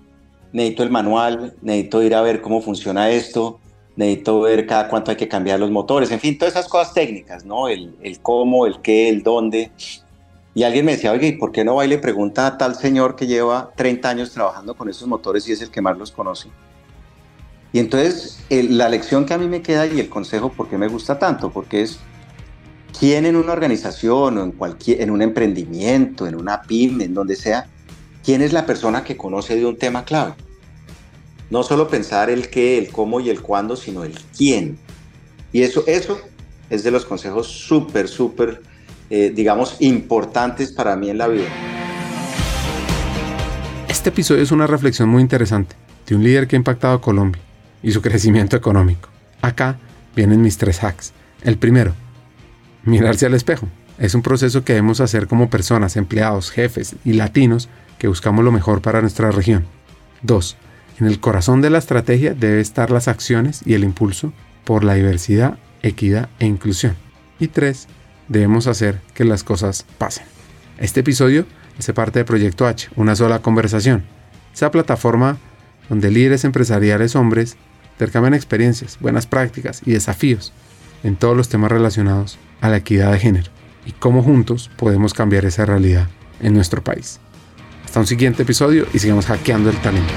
[0.54, 3.60] necesito el manual, necesito ir a ver cómo funciona esto,
[3.96, 7.46] necesito ver cada cuánto hay que cambiar los motores, en fin, todas esas cosas técnicas,
[7.46, 7.68] ¿no?
[7.68, 9.72] El, el cómo, el qué, el dónde.
[10.54, 12.76] Y alguien me decía, oye, ¿y por qué no va y le pregunta a tal
[12.76, 16.12] señor que lleva 30 años trabajando con esos motores y es el que más los
[16.12, 16.50] conoce?
[17.74, 20.88] Y entonces la lección que a mí me queda y el consejo, ¿por qué me
[20.88, 21.52] gusta tanto?
[21.52, 22.00] Porque es,
[22.98, 27.36] ¿quién en una organización o en, cualquier, en un emprendimiento, en una pyme, en donde
[27.36, 27.68] sea,
[28.24, 30.36] quién es la persona que conoce de un tema clave?
[31.56, 34.78] No solo pensar el qué, el cómo y el cuándo, sino el quién.
[35.54, 36.20] Y eso, eso
[36.70, 38.62] es de los consejos súper, súper,
[39.10, 41.48] eh, digamos, importantes para mí en la vida.
[43.88, 47.42] Este episodio es una reflexión muy interesante de un líder que ha impactado a Colombia
[47.82, 49.08] y su crecimiento económico.
[49.42, 49.78] Acá
[50.14, 51.14] vienen mis tres hacks.
[51.42, 51.94] El primero,
[52.84, 53.70] mirarse al espejo.
[53.98, 58.52] Es un proceso que debemos hacer como personas, empleados, jefes y latinos que buscamos lo
[58.52, 59.64] mejor para nuestra región.
[60.22, 60.58] Dos,
[61.00, 64.94] en el corazón de la estrategia debe estar las acciones y el impulso por la
[64.94, 66.96] diversidad, equidad e inclusión.
[67.40, 67.88] Y tres,
[68.28, 70.26] debemos hacer que las cosas pasen.
[70.78, 71.46] Este episodio
[71.78, 74.04] hace parte de Proyecto H, una sola conversación.
[74.54, 75.38] Esa plataforma
[75.90, 77.58] donde líderes empresariales hombres
[77.94, 80.54] intercambian experiencias, buenas prácticas y desafíos
[81.04, 83.52] en todos los temas relacionados a la equidad de género
[83.86, 86.08] y cómo juntos podemos cambiar esa realidad
[86.42, 87.20] en nuestro país.
[87.84, 90.14] Hasta un siguiente episodio y sigamos hackeando el talento.